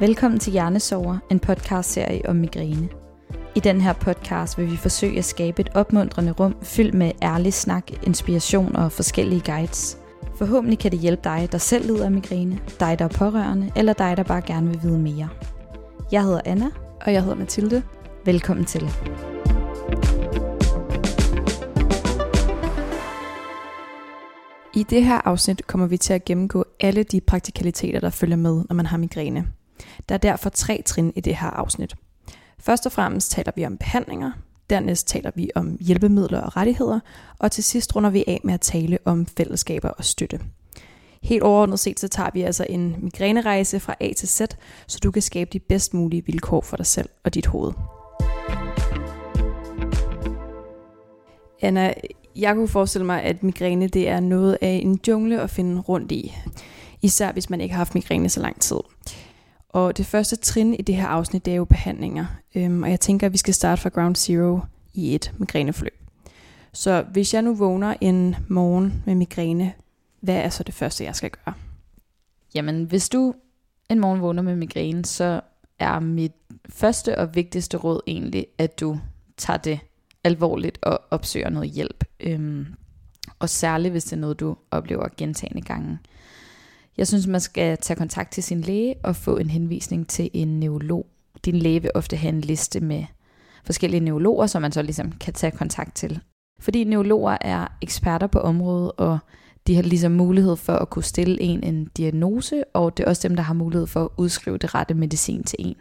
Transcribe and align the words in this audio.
Velkommen 0.00 0.40
til 0.40 0.52
Hjernesover, 0.52 1.18
en 1.30 1.40
podcastserie 1.40 2.28
om 2.28 2.36
migræne. 2.36 2.88
I 3.54 3.60
den 3.60 3.80
her 3.80 3.92
podcast 3.92 4.58
vil 4.58 4.70
vi 4.70 4.76
forsøge 4.76 5.18
at 5.18 5.24
skabe 5.24 5.60
et 5.60 5.70
opmuntrende 5.74 6.32
rum 6.32 6.56
fyldt 6.62 6.94
med 6.94 7.12
ærlig 7.22 7.54
snak, 7.54 7.90
inspiration 8.06 8.76
og 8.76 8.92
forskellige 8.92 9.42
guides. 9.44 9.98
Forhåbentlig 10.36 10.78
kan 10.78 10.90
det 10.90 10.98
hjælpe 10.98 11.22
dig, 11.24 11.48
der 11.52 11.58
selv 11.58 11.86
lider 11.86 12.04
af 12.04 12.10
migræne, 12.10 12.60
dig, 12.80 12.98
der 12.98 13.04
er 13.04 13.08
pårørende, 13.08 13.72
eller 13.76 13.92
dig, 13.92 14.16
der 14.16 14.22
bare 14.22 14.42
gerne 14.42 14.68
vil 14.68 14.82
vide 14.82 14.98
mere. 14.98 15.28
Jeg 16.12 16.22
hedder 16.22 16.40
Anna. 16.44 16.70
Og 17.00 17.12
jeg 17.12 17.22
hedder 17.22 17.36
Mathilde. 17.36 17.82
Velkommen 18.24 18.64
til. 18.64 18.90
I 24.74 24.82
det 24.82 25.04
her 25.04 25.20
afsnit 25.28 25.66
kommer 25.66 25.86
vi 25.86 25.96
til 25.96 26.12
at 26.12 26.24
gennemgå 26.24 26.64
alle 26.80 27.02
de 27.02 27.20
praktikaliteter, 27.20 28.00
der 28.00 28.10
følger 28.10 28.36
med, 28.36 28.64
når 28.68 28.74
man 28.74 28.86
har 28.86 28.96
migræne. 28.96 29.46
Der 30.08 30.14
er 30.14 30.18
derfor 30.18 30.50
tre 30.50 30.82
trin 30.86 31.12
i 31.16 31.20
det 31.20 31.36
her 31.36 31.50
afsnit. 31.50 31.94
Først 32.58 32.86
og 32.86 32.92
fremmest 32.92 33.30
taler 33.30 33.52
vi 33.56 33.66
om 33.66 33.76
behandlinger, 33.76 34.32
dernæst 34.70 35.08
taler 35.08 35.30
vi 35.34 35.50
om 35.54 35.76
hjælpemidler 35.80 36.40
og 36.40 36.56
rettigheder, 36.56 37.00
og 37.38 37.52
til 37.52 37.64
sidst 37.64 37.96
runder 37.96 38.10
vi 38.10 38.24
af 38.26 38.40
med 38.44 38.54
at 38.54 38.60
tale 38.60 38.98
om 39.04 39.26
fællesskaber 39.26 39.88
og 39.88 40.04
støtte. 40.04 40.40
Helt 41.22 41.42
overordnet 41.42 41.78
set, 41.78 42.00
så 42.00 42.08
tager 42.08 42.30
vi 42.34 42.42
altså 42.42 42.66
en 42.68 42.96
migrænerejse 42.98 43.80
fra 43.80 43.94
A 44.00 44.12
til 44.16 44.28
Z, 44.28 44.40
så 44.86 44.98
du 45.02 45.10
kan 45.10 45.22
skabe 45.22 45.50
de 45.52 45.58
bedst 45.58 45.94
mulige 45.94 46.26
vilkår 46.26 46.60
for 46.60 46.76
dig 46.76 46.86
selv 46.86 47.08
og 47.24 47.34
dit 47.34 47.46
hoved. 47.46 47.72
Anna, 51.62 51.94
jeg 52.36 52.54
kunne 52.54 52.68
forestille 52.68 53.06
mig, 53.06 53.22
at 53.22 53.42
migræne 53.42 53.88
det 53.88 54.08
er 54.08 54.20
noget 54.20 54.58
af 54.60 54.80
en 54.82 55.00
jungle 55.08 55.40
at 55.40 55.50
finde 55.50 55.80
rundt 55.80 56.12
i. 56.12 56.34
Især 57.02 57.32
hvis 57.32 57.50
man 57.50 57.60
ikke 57.60 57.74
har 57.74 57.80
haft 57.80 57.94
migræne 57.94 58.28
så 58.28 58.40
lang 58.40 58.60
tid. 58.60 58.76
Og 59.72 59.96
det 59.96 60.06
første 60.06 60.36
trin 60.36 60.74
i 60.74 60.82
det 60.82 60.96
her 60.96 61.06
afsnit, 61.06 61.44
det 61.44 61.52
er 61.52 61.56
jo 61.56 61.64
behandlinger. 61.64 62.26
Øhm, 62.54 62.82
og 62.82 62.90
jeg 62.90 63.00
tænker, 63.00 63.26
at 63.26 63.32
vi 63.32 63.38
skal 63.38 63.54
starte 63.54 63.82
fra 63.82 63.88
ground 63.88 64.16
zero 64.16 64.60
i 64.94 65.14
et 65.14 65.32
migræneforløb. 65.38 66.00
Så 66.72 67.04
hvis 67.12 67.34
jeg 67.34 67.42
nu 67.42 67.54
vågner 67.54 67.94
en 68.00 68.36
morgen 68.48 69.02
med 69.06 69.14
migræne, 69.14 69.72
hvad 70.20 70.36
er 70.36 70.48
så 70.48 70.62
det 70.62 70.74
første, 70.74 71.04
jeg 71.04 71.16
skal 71.16 71.30
gøre? 71.30 71.54
Jamen, 72.54 72.84
hvis 72.84 73.08
du 73.08 73.34
en 73.90 74.00
morgen 74.00 74.20
vågner 74.20 74.42
med 74.42 74.56
migræne, 74.56 75.04
så 75.04 75.40
er 75.78 76.00
mit 76.00 76.32
første 76.68 77.18
og 77.18 77.34
vigtigste 77.34 77.76
råd 77.76 78.00
egentlig, 78.06 78.46
at 78.58 78.80
du 78.80 78.98
tager 79.36 79.56
det 79.56 79.80
alvorligt 80.24 80.78
og 80.82 81.00
opsøger 81.10 81.50
noget 81.50 81.70
hjælp. 81.70 82.04
Øhm, 82.20 82.66
og 83.38 83.48
særligt 83.48 83.92
hvis 83.92 84.04
det 84.04 84.12
er 84.12 84.16
noget, 84.16 84.40
du 84.40 84.56
oplever 84.70 85.08
gentagende 85.16 85.62
gange. 85.62 85.98
Jeg 86.96 87.08
synes, 87.08 87.26
man 87.26 87.40
skal 87.40 87.78
tage 87.78 87.96
kontakt 87.96 88.32
til 88.32 88.42
sin 88.42 88.60
læge 88.60 88.94
og 89.04 89.16
få 89.16 89.36
en 89.36 89.50
henvisning 89.50 90.08
til 90.08 90.30
en 90.32 90.60
neurolog. 90.60 91.06
Din 91.44 91.56
læge 91.56 91.82
vil 91.82 91.90
ofte 91.94 92.16
have 92.16 92.32
en 92.32 92.40
liste 92.40 92.80
med 92.80 93.04
forskellige 93.64 94.00
neurologer, 94.00 94.46
som 94.46 94.62
man 94.62 94.72
så 94.72 94.82
ligesom 94.82 95.12
kan 95.12 95.34
tage 95.34 95.50
kontakt 95.50 95.94
til. 95.94 96.20
Fordi 96.60 96.84
neurologer 96.84 97.36
er 97.40 97.66
eksperter 97.82 98.26
på 98.26 98.38
området, 98.38 98.92
og 98.96 99.18
de 99.66 99.74
har 99.74 99.82
ligesom 99.82 100.12
mulighed 100.12 100.56
for 100.56 100.72
at 100.72 100.90
kunne 100.90 101.04
stille 101.04 101.40
en 101.40 101.64
en 101.64 101.84
diagnose, 101.96 102.64
og 102.74 102.96
det 102.96 103.04
er 103.04 103.08
også 103.08 103.28
dem, 103.28 103.36
der 103.36 103.42
har 103.42 103.54
mulighed 103.54 103.86
for 103.86 104.04
at 104.04 104.08
udskrive 104.16 104.58
det 104.58 104.74
rette 104.74 104.94
medicin 104.94 105.44
til 105.44 105.56
en. 105.58 105.76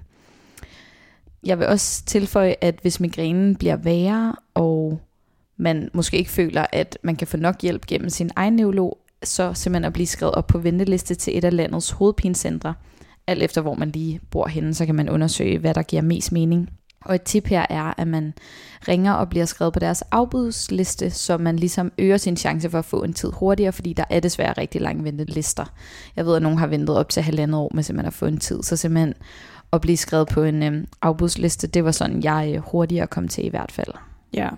Jeg 1.43 1.59
vil 1.59 1.67
også 1.67 2.05
tilføje, 2.05 2.55
at 2.61 2.79
hvis 2.81 2.99
migrænen 2.99 3.55
bliver 3.55 3.75
værre, 3.75 4.35
og 4.53 5.01
man 5.57 5.89
måske 5.93 6.17
ikke 6.17 6.31
føler, 6.31 6.65
at 6.71 6.97
man 7.03 7.15
kan 7.15 7.27
få 7.27 7.37
nok 7.37 7.61
hjælp 7.61 7.85
gennem 7.85 8.09
sin 8.09 8.31
egen 8.35 8.53
neurolog, 8.55 8.97
så 9.23 9.53
simpelthen 9.53 9.85
at 9.85 9.93
blive 9.93 10.07
skrevet 10.07 10.35
op 10.35 10.47
på 10.47 10.57
venteliste 10.57 11.15
til 11.15 11.37
et 11.37 11.43
af 11.43 11.55
landets 11.55 11.91
hovedpinecentre. 11.91 12.73
Alt 13.27 13.43
efter 13.43 13.61
hvor 13.61 13.73
man 13.73 13.89
lige 13.89 14.21
bor 14.31 14.47
henne, 14.47 14.73
så 14.73 14.85
kan 14.85 14.95
man 14.95 15.09
undersøge, 15.09 15.57
hvad 15.57 15.73
der 15.73 15.81
giver 15.81 16.01
mest 16.01 16.31
mening. 16.31 16.69
Og 17.05 17.15
et 17.15 17.21
tip 17.21 17.47
her 17.47 17.65
er, 17.69 17.93
at 17.97 18.07
man 18.07 18.33
ringer 18.87 19.13
og 19.13 19.29
bliver 19.29 19.45
skrevet 19.45 19.73
på 19.73 19.79
deres 19.79 20.01
afbudsliste, 20.01 21.09
så 21.09 21.37
man 21.37 21.55
ligesom 21.55 21.91
øger 21.97 22.17
sin 22.17 22.37
chance 22.37 22.69
for 22.69 22.79
at 22.79 22.85
få 22.85 23.03
en 23.03 23.13
tid 23.13 23.31
hurtigere, 23.31 23.71
fordi 23.71 23.93
der 23.93 24.03
er 24.09 24.19
desværre 24.19 24.53
rigtig 24.53 24.81
lange 24.81 25.03
ventelister. 25.03 25.65
Jeg 26.15 26.25
ved, 26.25 26.35
at 26.35 26.41
nogen 26.41 26.57
har 26.57 26.67
ventet 26.67 26.97
op 26.97 27.09
til 27.09 27.23
halvandet 27.23 27.59
år 27.59 27.71
med 27.73 27.83
simpelthen 27.83 28.07
at 28.07 28.13
få 28.13 28.25
en 28.25 28.37
tid, 28.37 28.63
så 28.63 28.77
simpelthen 28.77 29.13
at 29.73 29.81
blive 29.81 29.97
skrevet 29.97 30.27
på 30.27 30.43
en 30.43 30.63
øhm, 30.63 30.87
afbudsliste, 31.01 31.67
det 31.67 31.83
var 31.83 31.91
sådan, 31.91 32.23
jeg 32.23 32.51
øh, 32.55 32.61
hurtigere 32.61 33.07
kom 33.07 33.27
til 33.27 33.45
i 33.45 33.49
hvert 33.49 33.71
fald. 33.71 33.93
Ja. 34.33 34.49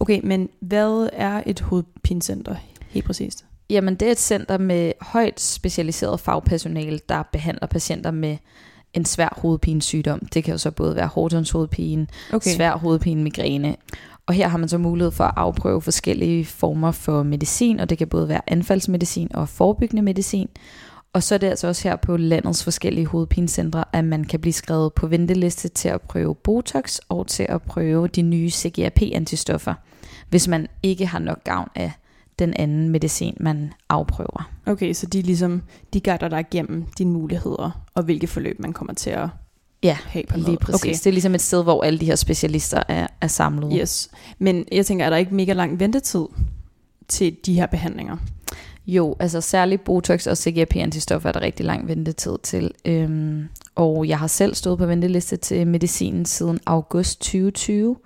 Okay, 0.00 0.20
men 0.24 0.48
hvad 0.60 1.08
er 1.12 1.42
et 1.46 1.60
hovedpinecenter 1.60 2.54
helt 2.88 3.06
præcist? 3.06 3.44
Jamen, 3.70 3.94
det 3.94 4.08
er 4.08 4.12
et 4.12 4.20
center 4.20 4.58
med 4.58 4.92
højt 5.00 5.40
specialiseret 5.40 6.20
fagpersonale, 6.20 7.00
der 7.08 7.22
behandler 7.32 7.66
patienter 7.66 8.10
med 8.10 8.36
en 8.94 9.04
svær 9.04 9.38
hovedpinesygdom. 9.42 10.18
Det 10.34 10.44
kan 10.44 10.52
jo 10.52 10.58
så 10.58 10.70
både 10.70 10.96
være 10.96 11.06
Hortons 11.06 11.50
hovedpine, 11.50 12.06
okay. 12.32 12.50
svær 12.50 12.76
hovedpine, 12.76 13.22
migræne. 13.22 13.76
Og 14.26 14.34
her 14.34 14.48
har 14.48 14.58
man 14.58 14.68
så 14.68 14.78
mulighed 14.78 15.10
for 15.10 15.24
at 15.24 15.34
afprøve 15.36 15.82
forskellige 15.82 16.44
former 16.44 16.90
for 16.90 17.22
medicin, 17.22 17.80
og 17.80 17.90
det 17.90 17.98
kan 17.98 18.08
både 18.08 18.28
være 18.28 18.40
anfaldsmedicin 18.46 19.28
og 19.34 19.48
forebyggende 19.48 20.02
medicin. 20.02 20.48
Og 21.12 21.22
så 21.22 21.34
er 21.34 21.38
det 21.38 21.46
altså 21.46 21.68
også 21.68 21.88
her 21.88 21.96
på 21.96 22.16
landets 22.16 22.64
forskellige 22.64 23.06
hovedpinecentre, 23.06 23.84
at 23.92 24.04
man 24.04 24.24
kan 24.24 24.40
blive 24.40 24.52
skrevet 24.52 24.92
på 24.94 25.06
venteliste 25.06 25.68
til 25.68 25.88
at 25.88 26.00
prøve 26.00 26.34
Botox 26.34 26.98
og 27.08 27.26
til 27.26 27.46
at 27.48 27.62
prøve 27.62 28.08
de 28.08 28.22
nye 28.22 28.50
CGRP-antistoffer, 28.50 29.74
hvis 30.28 30.48
man 30.48 30.66
ikke 30.82 31.06
har 31.06 31.18
nok 31.18 31.44
gavn 31.44 31.68
af 31.74 31.92
den 32.40 32.54
anden 32.56 32.88
medicin, 32.88 33.36
man 33.40 33.72
afprøver. 33.88 34.50
Okay, 34.66 34.92
så 34.92 35.06
de 35.06 35.22
ligesom, 35.22 35.62
de 35.94 36.00
guider 36.00 36.28
dig 36.28 36.40
igennem 36.40 36.84
dine 36.98 37.10
muligheder, 37.10 37.84
og 37.94 38.02
hvilke 38.02 38.26
forløb 38.26 38.60
man 38.60 38.72
kommer 38.72 38.94
til 38.94 39.10
at 39.10 39.28
ja, 39.82 39.96
have 40.06 40.24
på 40.28 40.36
lige 40.36 40.56
præcis. 40.56 40.82
Okay. 40.82 40.92
Det 40.94 41.06
er 41.06 41.10
ligesom 41.10 41.34
et 41.34 41.40
sted, 41.40 41.62
hvor 41.62 41.82
alle 41.82 41.98
de 41.98 42.06
her 42.06 42.16
specialister 42.16 42.82
er, 42.88 43.06
er 43.20 43.26
samlet. 43.26 43.78
Yes, 43.80 44.10
men 44.38 44.64
jeg 44.72 44.86
tænker, 44.86 45.04
er 45.04 45.10
der 45.10 45.16
ikke 45.16 45.34
mega 45.34 45.52
lang 45.52 45.80
ventetid 45.80 46.24
til 47.08 47.36
de 47.46 47.54
her 47.54 47.66
behandlinger? 47.66 48.16
Jo, 48.86 49.16
altså 49.20 49.40
særligt 49.40 49.84
Botox 49.84 50.26
og 50.26 50.36
CGRP-antistoffer 50.36 51.28
er 51.28 51.32
der 51.32 51.40
rigtig 51.40 51.66
lang 51.66 51.88
ventetid 51.88 52.38
til. 52.42 52.70
Øhm, 52.84 53.48
og 53.74 54.08
jeg 54.08 54.18
har 54.18 54.26
selv 54.26 54.54
stået 54.54 54.78
på 54.78 54.86
venteliste 54.86 55.36
til 55.36 55.66
medicinen 55.66 56.24
siden 56.24 56.60
august 56.66 57.20
2020, 57.20 57.96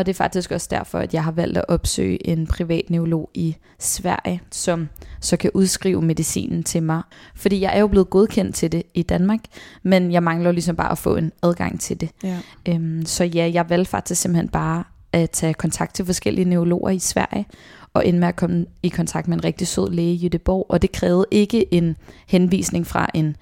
og 0.00 0.06
det 0.06 0.12
er 0.12 0.16
faktisk 0.16 0.50
også 0.50 0.68
derfor, 0.70 0.98
at 0.98 1.14
jeg 1.14 1.24
har 1.24 1.30
valgt 1.30 1.58
at 1.58 1.64
opsøge 1.68 2.28
en 2.28 2.46
privat 2.46 2.90
neurolog 2.90 3.30
i 3.34 3.56
Sverige, 3.78 4.40
som 4.50 4.88
så 5.20 5.36
kan 5.36 5.50
udskrive 5.54 6.02
medicinen 6.02 6.62
til 6.62 6.82
mig. 6.82 7.02
Fordi 7.34 7.60
jeg 7.60 7.76
er 7.76 7.80
jo 7.80 7.86
blevet 7.86 8.10
godkendt 8.10 8.54
til 8.56 8.72
det 8.72 8.82
i 8.94 9.02
Danmark, 9.02 9.40
men 9.82 10.12
jeg 10.12 10.22
mangler 10.22 10.52
ligesom 10.52 10.76
bare 10.76 10.92
at 10.92 10.98
få 10.98 11.16
en 11.16 11.32
adgang 11.42 11.80
til 11.80 12.00
det. 12.00 12.10
Ja. 12.22 12.38
Øhm, 12.68 13.06
så 13.06 13.24
ja, 13.24 13.50
jeg 13.54 13.70
valgte 13.70 13.90
faktisk 13.90 14.22
simpelthen 14.22 14.48
bare 14.48 14.84
at 15.12 15.30
tage 15.30 15.54
kontakt 15.54 15.94
til 15.94 16.06
forskellige 16.06 16.44
neurologer 16.44 16.90
i 16.90 16.98
Sverige, 16.98 17.46
og 17.94 18.06
endte 18.06 18.20
med 18.20 18.28
at 18.28 18.36
komme 18.36 18.66
i 18.82 18.88
kontakt 18.88 19.28
med 19.28 19.36
en 19.36 19.44
rigtig 19.44 19.66
sød 19.66 19.90
læge 19.90 20.12
i 20.12 20.16
Jødeborg, 20.16 20.66
og 20.68 20.82
det 20.82 20.92
krævede 20.92 21.26
ikke 21.30 21.74
en 21.74 21.96
henvisning 22.26 22.86
fra 22.86 23.06
en 23.14 23.36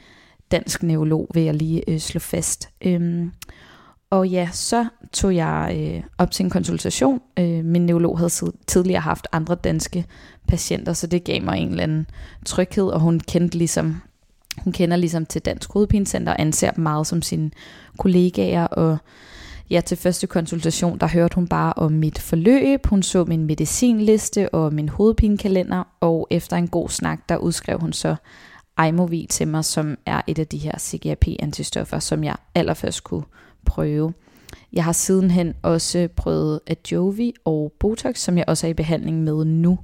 dansk 0.51 0.83
neurolog, 0.83 1.29
vil 1.35 1.43
jeg 1.43 1.55
lige 1.55 1.91
øh, 1.91 1.99
slå 1.99 2.19
fast. 2.19 2.69
Øhm, 2.83 3.33
og 4.11 4.29
ja, 4.29 4.49
så 4.53 4.87
tog 5.13 5.35
jeg 5.35 5.77
øh, 5.79 6.03
op 6.19 6.31
til 6.31 6.45
en 6.45 6.51
konsultation. 6.51 7.21
Øh, 7.39 7.65
min 7.65 7.87
neurolog 7.87 8.19
havde 8.19 8.53
tidligere 8.67 9.01
haft 9.01 9.27
andre 9.33 9.55
danske 9.55 10.05
patienter, 10.49 10.93
så 10.93 11.07
det 11.07 11.25
gav 11.25 11.43
mig 11.43 11.59
en 11.59 11.69
eller 11.69 11.83
anden 11.83 12.07
tryghed, 12.45 12.85
og 12.85 13.01
hun 13.01 13.21
kendte 13.21 13.59
ligesom, 13.59 14.01
hun 14.59 14.73
kender 14.73 14.97
ligesom 14.97 15.27
til 15.27 15.43
Dansk 15.43 15.73
Hovedpinecenter 15.73 16.33
og 16.33 16.41
anser 16.41 16.71
dem 16.71 16.83
meget 16.83 17.07
som 17.07 17.23
sine 17.23 17.51
kollegaer, 17.99 18.67
og 18.67 18.99
ja, 19.71 19.81
til 19.81 19.97
første 19.97 20.27
konsultation, 20.27 20.99
der 20.99 21.09
hørte 21.09 21.35
hun 21.35 21.49
bare 21.49 21.73
om 21.77 21.93
mit 21.93 22.19
forløb, 22.19 22.87
hun 22.87 23.03
så 23.03 23.25
min 23.25 23.45
medicinliste 23.45 24.55
og 24.55 24.75
min 24.75 24.89
hovedpinekalender, 24.89 25.85
og 26.01 26.27
efter 26.31 26.57
en 26.57 26.69
god 26.69 26.89
snak, 26.89 27.19
der 27.29 27.37
udskrev 27.37 27.81
hun 27.81 27.93
så 27.93 28.17
Imovi 28.89 29.27
til 29.31 29.49
mig, 29.49 29.65
som 29.65 29.97
er 30.07 30.21
et 30.27 30.39
af 30.39 30.47
de 30.47 30.59
her 30.59 30.79
CGRP-antistoffer, 30.79 31.99
som 31.99 32.25
jeg 32.25 32.37
allerførst 32.55 33.05
kunne 33.05 33.23
prøve. 33.65 34.13
Jeg 34.73 34.85
har 34.85 34.93
sidenhen 34.93 35.55
også 35.63 36.09
prøvet 36.17 36.61
Ajovi 36.67 37.33
og 37.45 37.73
Botox, 37.81 38.19
som 38.19 38.39
jeg 38.39 38.45
også 38.49 38.67
er 38.67 38.71
i 38.71 38.75
behandling 38.75 39.23
med 39.23 39.45
nu. 39.45 39.79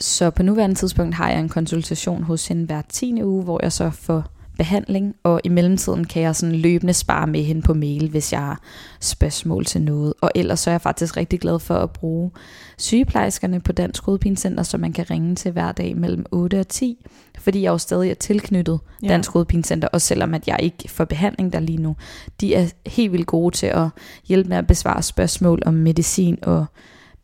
Så 0.00 0.30
på 0.30 0.42
nuværende 0.42 0.76
tidspunkt 0.76 1.14
har 1.14 1.30
jeg 1.30 1.40
en 1.40 1.48
konsultation 1.48 2.22
hos 2.22 2.48
hende 2.48 2.66
hver 2.66 2.82
10. 2.88 3.22
uge, 3.22 3.44
hvor 3.44 3.60
jeg 3.62 3.72
så 3.72 3.90
får 3.90 4.35
behandling, 4.58 5.14
og 5.22 5.40
i 5.44 5.48
mellemtiden 5.48 6.04
kan 6.04 6.22
jeg 6.22 6.36
sådan 6.36 6.54
løbende 6.54 6.92
spare 6.92 7.26
med 7.26 7.42
hende 7.42 7.62
på 7.62 7.74
mail, 7.74 8.10
hvis 8.10 8.32
jeg 8.32 8.40
har 8.40 8.60
spørgsmål 9.00 9.64
til 9.64 9.82
noget. 9.82 10.14
Og 10.20 10.30
ellers 10.34 10.60
så 10.60 10.70
er 10.70 10.74
jeg 10.74 10.80
faktisk 10.80 11.16
rigtig 11.16 11.40
glad 11.40 11.58
for 11.58 11.74
at 11.74 11.90
bruge 11.90 12.30
sygeplejerskerne 12.78 13.60
på 13.60 13.72
Dansk 13.72 14.04
Hovedpinecenter, 14.04 14.62
så 14.62 14.78
man 14.78 14.92
kan 14.92 15.10
ringe 15.10 15.34
til 15.34 15.52
hver 15.52 15.72
dag 15.72 15.96
mellem 15.96 16.26
8 16.30 16.60
og 16.60 16.68
10, 16.68 17.06
fordi 17.38 17.62
jeg 17.62 17.70
jo 17.70 17.78
stadig 17.78 18.10
er 18.10 18.14
tilknyttet 18.14 18.80
ja. 19.02 19.08
Dansk 19.08 19.30
Hovedpinecenter, 19.30 19.88
og 19.88 20.00
selvom 20.00 20.34
at 20.34 20.48
jeg 20.48 20.58
ikke 20.62 20.88
får 20.88 21.04
behandling 21.04 21.52
der 21.52 21.60
lige 21.60 21.82
nu. 21.82 21.96
De 22.40 22.54
er 22.54 22.66
helt 22.86 23.12
vildt 23.12 23.26
gode 23.26 23.56
til 23.56 23.66
at 23.66 23.88
hjælpe 24.24 24.48
med 24.48 24.56
at 24.56 24.66
besvare 24.66 25.02
spørgsmål 25.02 25.62
om 25.66 25.74
medicin 25.74 26.38
og 26.42 26.66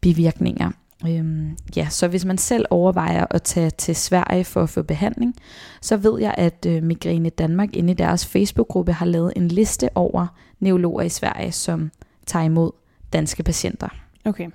bivirkninger. 0.00 0.70
Øhm, 1.08 1.56
ja, 1.76 1.86
så 1.90 2.08
hvis 2.08 2.24
man 2.24 2.38
selv 2.38 2.66
overvejer 2.70 3.26
at 3.30 3.42
tage 3.42 3.70
til 3.70 3.96
Sverige 3.96 4.44
for 4.44 4.62
at 4.62 4.68
få 4.68 4.82
behandling, 4.82 5.34
så 5.80 5.96
ved 5.96 6.20
jeg, 6.20 6.34
at 6.38 6.66
øh, 6.68 6.82
Migræne 6.82 7.30
Danmark 7.30 7.76
inde 7.76 7.90
i 7.90 7.94
deres 7.96 8.26
Facebook-gruppe 8.26 8.92
har 8.92 9.06
lavet 9.06 9.32
en 9.36 9.48
liste 9.48 9.88
over 9.94 10.26
neurologer 10.60 11.02
i 11.02 11.08
Sverige, 11.08 11.52
som 11.52 11.90
tager 12.26 12.44
imod 12.44 12.70
danske 13.12 13.42
patienter. 13.42 13.88
Okay. 14.24 14.48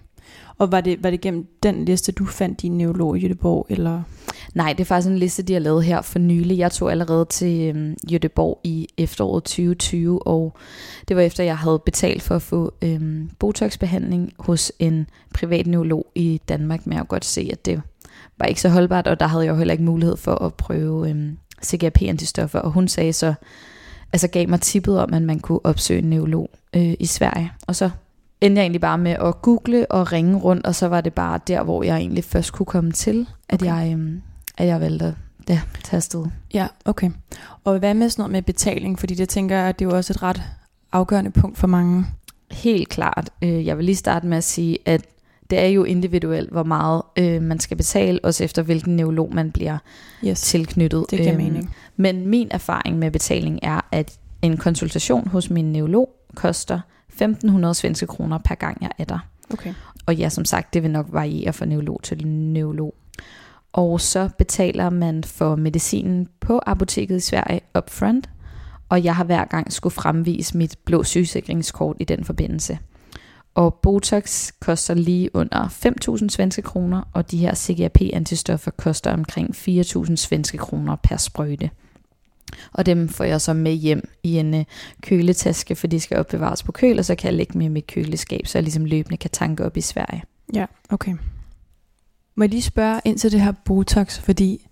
Og 0.57 0.71
var 0.71 0.81
det, 0.81 1.04
var 1.04 1.09
det 1.09 1.21
gennem 1.21 1.48
den 1.63 1.86
liste, 1.86 2.12
du 2.12 2.25
fandt 2.25 2.62
din 2.62 2.77
neurolog 2.77 3.18
i 3.18 3.27
Göteborg, 3.27 3.65
eller? 3.69 4.01
Nej, 4.54 4.74
det 4.74 4.80
er 4.80 4.86
faktisk 4.86 5.09
en 5.09 5.18
liste, 5.18 5.44
de 5.44 5.54
har 5.54 5.59
lavet 5.59 5.83
her 5.83 6.01
for 6.01 6.19
nylig. 6.19 6.57
Jeg 6.57 6.71
tog 6.71 6.92
allerede 6.92 7.25
til 7.25 7.69
øhm, 7.69 7.95
Göteborg 8.12 8.59
i 8.63 8.88
efteråret 8.98 9.44
2020, 9.44 10.27
og 10.27 10.57
det 11.07 11.15
var 11.15 11.21
efter, 11.21 11.44
jeg 11.44 11.57
havde 11.57 11.81
betalt 11.86 12.21
for 12.21 12.36
at 12.36 12.42
få 12.42 12.74
øhm, 12.81 13.30
botoxbehandling 13.39 14.33
hos 14.39 14.71
en 14.80 15.07
privat 15.33 15.68
neurolog 15.68 16.06
i 16.15 16.42
Danmark, 16.50 16.86
men 16.86 16.94
jeg 16.94 17.00
kunne 17.00 17.07
godt 17.07 17.25
se, 17.25 17.50
at 17.51 17.65
det 17.65 17.81
var 18.39 18.45
ikke 18.45 18.62
så 18.62 18.69
holdbart, 18.69 19.07
og 19.07 19.19
der 19.19 19.27
havde 19.27 19.45
jeg 19.45 19.51
jo 19.51 19.57
heller 19.57 19.71
ikke 19.71 19.83
mulighed 19.83 20.18
for 20.18 20.36
at 20.36 20.54
prøve 20.54 21.09
øhm, 21.09 21.38
CGRP-antistoffer, 21.65 22.59
og 22.59 22.71
hun 22.71 22.88
sagde 22.88 23.13
så, 23.13 23.33
altså 24.13 24.27
gav 24.27 24.50
mig 24.50 24.62
tippet 24.62 25.00
om, 25.00 25.13
at 25.13 25.21
man 25.21 25.39
kunne 25.39 25.65
opsøge 25.65 26.00
en 26.01 26.09
neurolog 26.09 26.50
øh, 26.75 26.94
i 27.00 27.06
Sverige, 27.06 27.51
og 27.68 27.75
så 27.75 27.89
endte 28.41 28.59
jeg 28.59 28.63
egentlig 28.63 28.81
bare 28.81 28.97
med 28.97 29.11
at 29.11 29.41
google 29.41 29.91
og 29.91 30.11
ringe 30.11 30.37
rundt, 30.37 30.65
og 30.65 30.75
så 30.75 30.87
var 30.87 31.01
det 31.01 31.13
bare 31.13 31.39
der, 31.47 31.63
hvor 31.63 31.83
jeg 31.83 31.97
egentlig 31.97 32.23
først 32.23 32.53
kunne 32.53 32.65
komme 32.65 32.91
til, 32.91 33.27
at, 33.49 33.61
okay. 33.61 33.65
jeg, 33.65 33.91
øhm, 33.93 34.21
at 34.57 34.67
jeg 34.67 34.81
valgte 34.81 35.15
ja, 35.49 35.61
tage 35.83 35.97
afsted. 35.97 36.25
Ja, 36.53 36.67
okay. 36.85 37.11
Og 37.63 37.79
hvad 37.79 37.93
med 37.93 38.09
sådan 38.09 38.21
noget 38.21 38.31
med 38.31 38.41
betaling? 38.41 38.99
Fordi 38.99 39.13
det 39.13 39.29
tænker 39.29 39.57
jeg, 39.57 39.69
at 39.69 39.79
det 39.79 39.85
er 39.85 39.89
jo 39.89 39.95
også 39.95 40.13
et 40.13 40.23
ret 40.23 40.41
afgørende 40.91 41.31
punkt 41.31 41.57
for 41.57 41.67
mange. 41.67 42.05
Helt 42.51 42.89
klart. 42.89 43.29
Øh, 43.41 43.65
jeg 43.65 43.77
vil 43.77 43.85
lige 43.85 43.95
starte 43.95 44.27
med 44.27 44.37
at 44.37 44.43
sige, 44.43 44.77
at 44.85 45.01
det 45.49 45.59
er 45.59 45.67
jo 45.67 45.83
individuelt, 45.83 46.51
hvor 46.51 46.63
meget 46.63 47.01
øh, 47.17 47.41
man 47.41 47.59
skal 47.59 47.77
betale, 47.77 48.19
også 48.23 48.43
efter 48.43 48.61
hvilken 48.61 48.95
neurolog 48.95 49.33
man 49.33 49.51
bliver 49.51 49.77
yes. 50.25 50.41
tilknyttet. 50.41 51.05
Det 51.11 51.19
giver 51.19 51.33
øhm, 51.33 51.43
mening. 51.43 51.75
Men 51.95 52.27
min 52.27 52.47
erfaring 52.51 52.99
med 52.99 53.11
betaling 53.11 53.59
er, 53.61 53.81
at 53.91 54.17
en 54.41 54.57
konsultation 54.57 55.27
hos 55.27 55.49
min 55.49 55.71
neurolog 55.71 56.09
koster 56.35 56.79
1500 57.21 57.73
svenske 57.73 58.07
kroner 58.07 58.37
per 58.37 58.55
gang 58.55 58.77
jeg 58.81 58.91
er 58.97 59.05
der. 59.05 59.19
Okay. 59.53 59.73
Og 60.05 60.15
ja, 60.15 60.29
som 60.29 60.45
sagt, 60.45 60.73
det 60.73 60.83
vil 60.83 60.91
nok 60.91 61.05
variere 61.09 61.53
fra 61.53 61.65
neurolog 61.65 61.99
til 62.03 62.27
neurolog. 62.27 62.95
Og 63.73 64.01
så 64.01 64.29
betaler 64.37 64.89
man 64.89 65.23
for 65.23 65.55
medicinen 65.55 66.27
på 66.39 66.59
apoteket 66.65 67.17
i 67.17 67.19
Sverige 67.19 67.61
upfront, 67.77 68.29
og 68.89 69.03
jeg 69.03 69.15
har 69.15 69.23
hver 69.23 69.45
gang 69.45 69.73
skulle 69.73 69.93
fremvise 69.93 70.57
mit 70.57 70.77
blå 70.85 71.03
sygesikringskort 71.03 71.97
i 71.99 72.03
den 72.03 72.23
forbindelse. 72.23 72.79
Og 73.55 73.73
Botox 73.73 74.51
koster 74.59 74.93
lige 74.93 75.35
under 75.35 75.67
5.000 76.21 76.29
svenske 76.29 76.61
kroner, 76.61 77.01
og 77.13 77.31
de 77.31 77.37
her 77.37 77.55
CGRP-antistoffer 77.55 78.71
koster 78.71 79.13
omkring 79.13 79.55
4.000 79.55 80.15
svenske 80.15 80.57
kroner 80.57 80.95
per 81.03 81.17
sprøjte. 81.17 81.69
Og 82.71 82.85
dem 82.85 83.09
får 83.09 83.23
jeg 83.23 83.41
så 83.41 83.53
med 83.53 83.73
hjem 83.73 84.09
i 84.23 84.38
en 84.38 84.53
øh, 84.53 84.65
køletaske, 85.01 85.75
for 85.75 85.88
de 85.88 85.99
skal 85.99 86.17
opbevares 86.17 86.63
på 86.63 86.71
køl, 86.71 86.99
og 86.99 87.05
så 87.05 87.15
kan 87.15 87.27
jeg 87.27 87.33
lægge 87.33 87.53
dem 87.53 87.61
i 87.61 87.67
mit 87.67 87.88
køleskab, 87.88 88.47
så 88.47 88.57
jeg 88.57 88.63
ligesom 88.63 88.85
løbende 88.85 89.17
kan 89.17 89.29
tanke 89.29 89.65
op 89.65 89.77
i 89.77 89.81
Sverige. 89.81 90.23
Ja, 90.53 90.65
okay. 90.89 91.13
Må 92.35 92.44
jeg 92.44 92.49
lige 92.49 92.61
spørge 92.61 93.01
ind 93.05 93.17
til 93.17 93.31
det 93.31 93.41
her 93.41 93.51
Botox, 93.51 94.19
fordi 94.19 94.67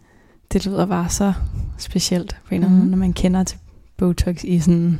det 0.54 0.66
lyder 0.66 0.86
bare 0.86 1.10
så 1.10 1.34
specielt 1.78 2.38
på 2.48 2.56
en 2.56 2.62
mm. 2.62 2.70
måde, 2.70 2.90
når 2.90 2.98
man 2.98 3.14
kender 3.14 3.44
til 3.44 3.58
Botox 3.98 4.44
i 4.44 4.60
sådan, 4.60 5.00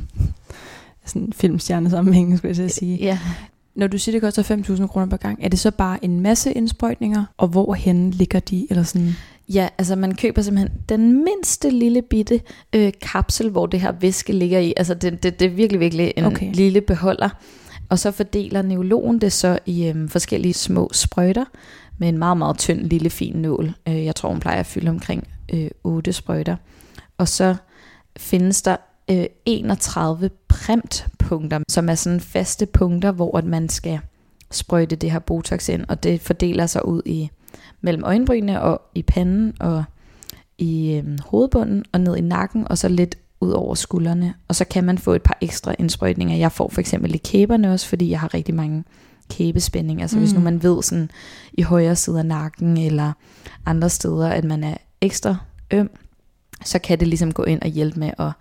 sådan 1.04 1.32
filmstjernesammenhæng, 1.32 2.38
skulle 2.38 2.56
jeg 2.58 2.70
sige. 2.70 2.96
Ja. 2.96 3.18
Når 3.74 3.86
du 3.86 3.98
siger, 3.98 4.12
det 4.12 4.22
koster 4.22 4.56
5.000 4.76 4.86
kroner 4.86 5.06
per 5.06 5.16
gang, 5.16 5.38
er 5.42 5.48
det 5.48 5.58
så 5.58 5.70
bare 5.70 6.04
en 6.04 6.20
masse 6.20 6.52
indsprøjtninger, 6.52 7.24
og 7.36 7.48
hvorhen 7.48 8.10
ligger 8.10 8.40
de? 8.40 8.66
Eller 8.70 8.82
sådan? 8.82 9.14
Ja, 9.48 9.68
altså 9.78 9.96
man 9.96 10.14
køber 10.14 10.42
simpelthen 10.42 10.80
den 10.88 11.24
mindste 11.24 11.70
lille 11.70 12.02
bitte 12.02 12.40
øh, 12.72 12.92
kapsel, 13.02 13.50
hvor 13.50 13.66
det 13.66 13.80
her 13.80 13.92
væske 13.92 14.32
ligger 14.32 14.58
i. 14.58 14.74
Altså 14.76 14.94
det, 14.94 15.22
det, 15.22 15.40
det 15.40 15.46
er 15.46 15.50
virkelig, 15.50 15.80
virkelig 15.80 16.12
en 16.16 16.24
okay. 16.24 16.54
lille 16.54 16.80
beholder. 16.80 17.28
Og 17.88 17.98
så 17.98 18.10
fordeler 18.10 18.62
neurologen 18.62 19.20
det 19.20 19.32
så 19.32 19.58
i 19.66 19.86
øh, 19.86 20.08
forskellige 20.08 20.54
små 20.54 20.90
sprøjter 20.92 21.44
med 21.98 22.08
en 22.08 22.18
meget, 22.18 22.36
meget 22.36 22.58
tynd 22.58 22.80
lille 22.80 23.10
fin 23.10 23.36
nål. 23.36 23.74
Øh, 23.88 24.04
jeg 24.04 24.14
tror, 24.14 24.28
hun 24.28 24.40
plejer 24.40 24.60
at 24.60 24.66
fylde 24.66 24.90
omkring 24.90 25.28
øh, 25.52 25.70
8 25.84 26.12
sprøjter. 26.12 26.56
Og 27.18 27.28
så 27.28 27.54
findes 28.16 28.62
der 28.62 28.76
øh, 29.10 29.26
31 29.46 30.30
primtpunkter, 30.48 31.60
som 31.68 31.88
er 31.88 31.94
sådan 31.94 32.20
faste 32.20 32.66
punkter, 32.66 33.12
hvor 33.12 33.38
at 33.38 33.44
man 33.44 33.68
skal 33.68 34.00
sprøjte 34.50 34.96
det 34.96 35.10
her 35.10 35.18
Botox 35.18 35.68
ind, 35.68 35.84
og 35.88 36.02
det 36.02 36.20
fordeler 36.20 36.66
sig 36.66 36.88
ud 36.88 37.02
i 37.04 37.30
mellem 37.86 38.04
øjenbrynene 38.04 38.62
og 38.62 38.82
i 38.94 39.02
panden 39.02 39.52
og 39.60 39.84
i 40.58 40.92
øh, 40.92 41.18
hovedbunden 41.26 41.84
og 41.92 42.00
ned 42.00 42.16
i 42.16 42.20
nakken, 42.20 42.66
og 42.70 42.78
så 42.78 42.88
lidt 42.88 43.18
ud 43.40 43.50
over 43.50 43.74
skuldrene. 43.74 44.34
Og 44.48 44.54
så 44.54 44.64
kan 44.64 44.84
man 44.84 44.98
få 44.98 45.12
et 45.12 45.22
par 45.22 45.38
ekstra 45.40 45.74
indsprøjtninger. 45.78 46.36
Jeg 46.36 46.52
får 46.52 46.68
for 46.68 46.80
eksempel 46.80 47.14
i 47.14 47.18
kæberne 47.18 47.72
også, 47.72 47.88
fordi 47.88 48.10
jeg 48.10 48.20
har 48.20 48.34
rigtig 48.34 48.54
mange 48.54 48.84
kæbespændinger. 49.30 50.04
Altså 50.04 50.16
mm. 50.16 50.22
hvis 50.22 50.34
nu 50.34 50.40
man 50.40 50.62
ved 50.62 50.82
sådan 50.82 51.10
i 51.52 51.62
højre 51.62 51.96
side 51.96 52.18
af 52.18 52.26
nakken 52.26 52.76
eller 52.76 53.12
andre 53.66 53.90
steder, 53.90 54.28
at 54.28 54.44
man 54.44 54.64
er 54.64 54.76
ekstra 55.00 55.36
øm, 55.70 55.90
så 56.64 56.78
kan 56.78 57.00
det 57.00 57.08
ligesom 57.08 57.32
gå 57.32 57.44
ind 57.44 57.62
og 57.62 57.68
hjælpe 57.68 58.00
med 58.00 58.10
at 58.18 58.32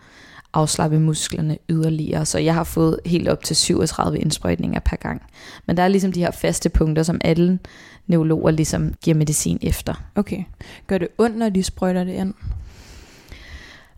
afslappe 0.55 0.99
musklerne 0.99 1.57
yderligere. 1.69 2.25
Så 2.25 2.39
jeg 2.39 2.53
har 2.53 2.63
fået 2.63 2.99
helt 3.05 3.27
op 3.27 3.43
til 3.43 3.55
37 3.55 4.19
indsprøjtninger 4.19 4.79
per 4.79 4.95
gang. 4.95 5.21
Men 5.67 5.77
der 5.77 5.83
er 5.83 5.87
ligesom 5.87 6.11
de 6.11 6.19
her 6.19 6.31
faste 6.31 6.69
punkter, 6.69 7.03
som 7.03 7.21
alle 7.23 7.59
neurologer 8.07 8.51
ligesom 8.51 8.93
giver 9.03 9.17
medicin 9.17 9.57
efter. 9.61 9.93
Okay. 10.15 10.43
Gør 10.87 10.97
det 10.97 11.07
ondt, 11.17 11.37
når 11.37 11.49
de 11.49 11.63
sprøjter 11.63 12.03
det 12.03 12.13
ind? 12.13 12.33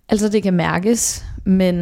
Altså 0.09 0.30
det 0.30 0.44
kan 0.44 0.54
mærkes, 0.54 1.25
men 1.44 1.75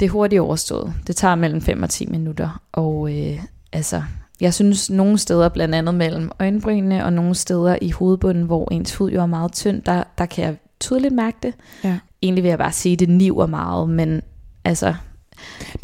det 0.00 0.06
er 0.06 0.10
hurtigt 0.10 0.40
overstået. 0.40 0.94
Det 1.06 1.16
tager 1.16 1.34
mellem 1.34 1.60
5 1.60 1.82
og 1.82 1.90
10 1.90 2.06
minutter. 2.06 2.62
Og 2.72 3.18
øh, 3.18 3.38
altså, 3.72 4.02
jeg 4.40 4.54
synes 4.54 4.90
nogle 4.90 5.18
steder, 5.18 5.48
blandt 5.48 5.74
andet 5.74 5.94
mellem 5.94 6.30
øjenbrynene 6.40 7.04
og 7.04 7.12
nogle 7.12 7.34
steder 7.34 7.78
i 7.82 7.90
hovedbunden, 7.90 8.44
hvor 8.44 8.68
ens 8.72 8.94
hud 8.94 9.10
jo 9.10 9.20
er 9.22 9.26
meget 9.26 9.52
tynd, 9.52 9.82
der, 9.82 10.04
der 10.18 10.26
kan 10.26 10.44
jeg 10.44 10.56
tydeligt 10.82 11.14
mærke 11.14 11.38
det. 11.42 11.54
Ja. 11.84 11.98
Egentlig 12.22 12.42
vil 12.42 12.48
jeg 12.48 12.58
bare 12.58 12.72
sige, 12.72 12.92
at 12.92 12.98
det 12.98 13.08
niver 13.08 13.46
meget, 13.46 13.88
men 13.88 14.22
altså... 14.64 14.94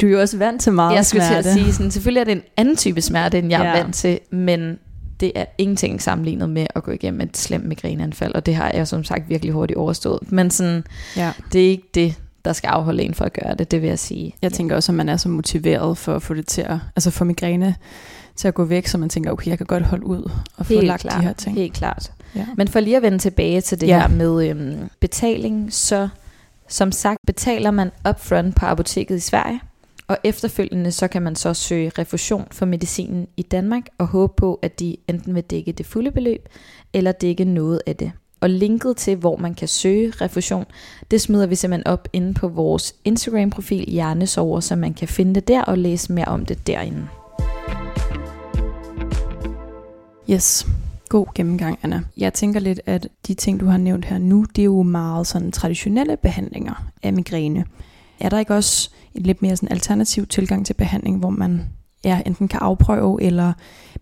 Du 0.01 0.07
er 0.07 0.11
jo 0.11 0.19
også 0.21 0.37
vant 0.37 0.61
til 0.61 0.73
meget 0.73 0.95
jeg 0.95 1.05
skulle 1.05 1.25
smerte. 1.25 1.43
til 1.43 1.49
at 1.49 1.53
sige, 1.55 1.73
sådan, 1.73 1.91
selvfølgelig 1.91 2.19
er 2.19 2.25
det 2.25 2.31
en 2.31 2.41
anden 2.57 2.75
type 2.75 3.01
smerte, 3.01 3.39
end 3.39 3.49
jeg 3.49 3.61
ja. 3.61 3.65
er 3.65 3.83
vant 3.83 3.95
til, 3.95 4.19
men 4.31 4.79
det 5.19 5.31
er 5.35 5.45
ingenting 5.57 6.01
sammenlignet 6.01 6.49
med 6.49 6.67
at 6.75 6.83
gå 6.83 6.91
igennem 6.91 7.21
et 7.21 7.37
slemt 7.37 7.65
migræneanfald, 7.65 8.35
og 8.35 8.45
det 8.45 8.55
har 8.55 8.71
jeg 8.73 8.87
som 8.87 9.03
sagt 9.03 9.29
virkelig 9.29 9.53
hurtigt 9.53 9.77
overstået. 9.77 10.31
Men 10.31 10.51
sådan, 10.51 10.83
ja. 11.15 11.31
det 11.53 11.65
er 11.65 11.69
ikke 11.69 11.89
det, 11.93 12.15
der 12.45 12.53
skal 12.53 12.67
afholde 12.67 13.03
en 13.03 13.13
for 13.13 13.25
at 13.25 13.33
gøre 13.33 13.55
det, 13.55 13.71
det 13.71 13.81
vil 13.81 13.87
jeg 13.87 13.99
sige. 13.99 14.35
Jeg 14.41 14.53
tænker 14.53 14.75
også, 14.75 14.91
at 14.91 14.95
man 14.95 15.09
er 15.09 15.17
så 15.17 15.29
motiveret 15.29 15.97
for 15.97 16.15
at 16.15 16.21
få 16.21 16.33
det 16.33 16.47
til 16.47 16.61
at, 16.61 16.77
altså 16.95 17.11
få 17.11 17.23
migræne 17.23 17.75
til 18.39 18.47
at 18.47 18.53
gå 18.53 18.63
væk, 18.63 18.87
så 18.87 18.97
man 18.97 19.09
tænker, 19.09 19.31
okay, 19.31 19.47
jeg 19.49 19.57
kan 19.57 19.67
godt 19.67 19.83
holde 19.83 20.05
ud 20.05 20.31
og 20.57 20.65
få 20.65 20.73
helt 20.73 20.87
lagt 20.87 21.01
klart, 21.01 21.17
de 21.21 21.23
her 21.25 21.33
ting. 21.33 21.55
Helt 21.55 21.73
klart. 21.73 22.11
Ja. 22.35 22.45
Men 22.57 22.67
for 22.67 22.79
lige 22.79 22.95
at 22.97 23.01
vende 23.01 23.17
tilbage 23.19 23.61
til 23.61 23.81
det 23.81 23.87
Ja. 23.87 23.99
her 23.99 24.07
med 24.07 24.49
øhm, 24.49 24.89
betaling, 24.99 25.73
så 25.73 26.09
som 26.67 26.91
sagt 26.91 27.17
betaler 27.27 27.71
man 27.71 27.91
upfront 28.09 28.55
på 28.55 28.65
apoteket 28.65 29.15
i 29.15 29.19
Sverige, 29.19 29.59
og 30.07 30.17
efterfølgende 30.23 30.91
så 30.91 31.07
kan 31.07 31.21
man 31.21 31.35
så 31.35 31.53
søge 31.53 31.91
refusion 31.99 32.47
for 32.51 32.65
medicinen 32.65 33.27
i 33.37 33.41
Danmark 33.41 33.83
og 33.97 34.07
håbe 34.07 34.33
på, 34.37 34.59
at 34.61 34.79
de 34.79 34.97
enten 35.07 35.35
vil 35.35 35.43
dække 35.43 35.71
det 35.71 35.85
fulde 35.85 36.11
beløb, 36.11 36.47
eller 36.93 37.11
dække 37.11 37.45
noget 37.45 37.81
af 37.87 37.95
det. 37.95 38.11
Og 38.41 38.49
linket 38.49 38.97
til, 38.97 39.15
hvor 39.15 39.37
man 39.37 39.53
kan 39.53 39.67
søge 39.67 40.13
refusion, 40.21 40.65
det 41.11 41.21
smider 41.21 41.47
vi 41.47 41.55
simpelthen 41.55 41.87
op 41.87 42.07
inde 42.13 42.33
på 42.33 42.47
vores 42.47 42.95
Instagram-profil 43.05 43.85
Hjernesover, 43.89 44.59
så 44.59 44.75
man 44.75 44.93
kan 44.93 45.07
finde 45.07 45.35
det 45.35 45.47
der 45.47 45.61
og 45.61 45.77
læse 45.77 46.11
mere 46.13 46.25
om 46.25 46.45
det 46.45 46.67
derinde. 46.67 47.07
Yes. 50.31 50.67
God 51.09 51.25
gennemgang, 51.35 51.79
Anna. 51.83 52.01
Jeg 52.17 52.33
tænker 52.33 52.59
lidt, 52.59 52.81
at 52.85 53.07
de 53.27 53.33
ting, 53.33 53.59
du 53.59 53.65
har 53.65 53.77
nævnt 53.77 54.05
her 54.05 54.17
nu, 54.17 54.45
det 54.55 54.61
er 54.61 54.65
jo 54.65 54.83
meget 54.83 55.27
sådan 55.27 55.51
traditionelle 55.51 56.17
behandlinger 56.17 56.91
af 57.03 57.13
migræne. 57.13 57.65
Er 58.19 58.29
der 58.29 58.39
ikke 58.39 58.55
også 58.55 58.89
en 59.13 59.23
lidt 59.23 59.41
mere 59.41 59.55
sådan 59.55 59.71
alternativ 59.71 60.27
tilgang 60.27 60.65
til 60.65 60.73
behandling, 60.73 61.19
hvor 61.19 61.29
man 61.29 61.69
ja, 62.03 62.21
enten 62.25 62.47
kan 62.47 62.59
afprøve 62.59 63.23
eller 63.23 63.53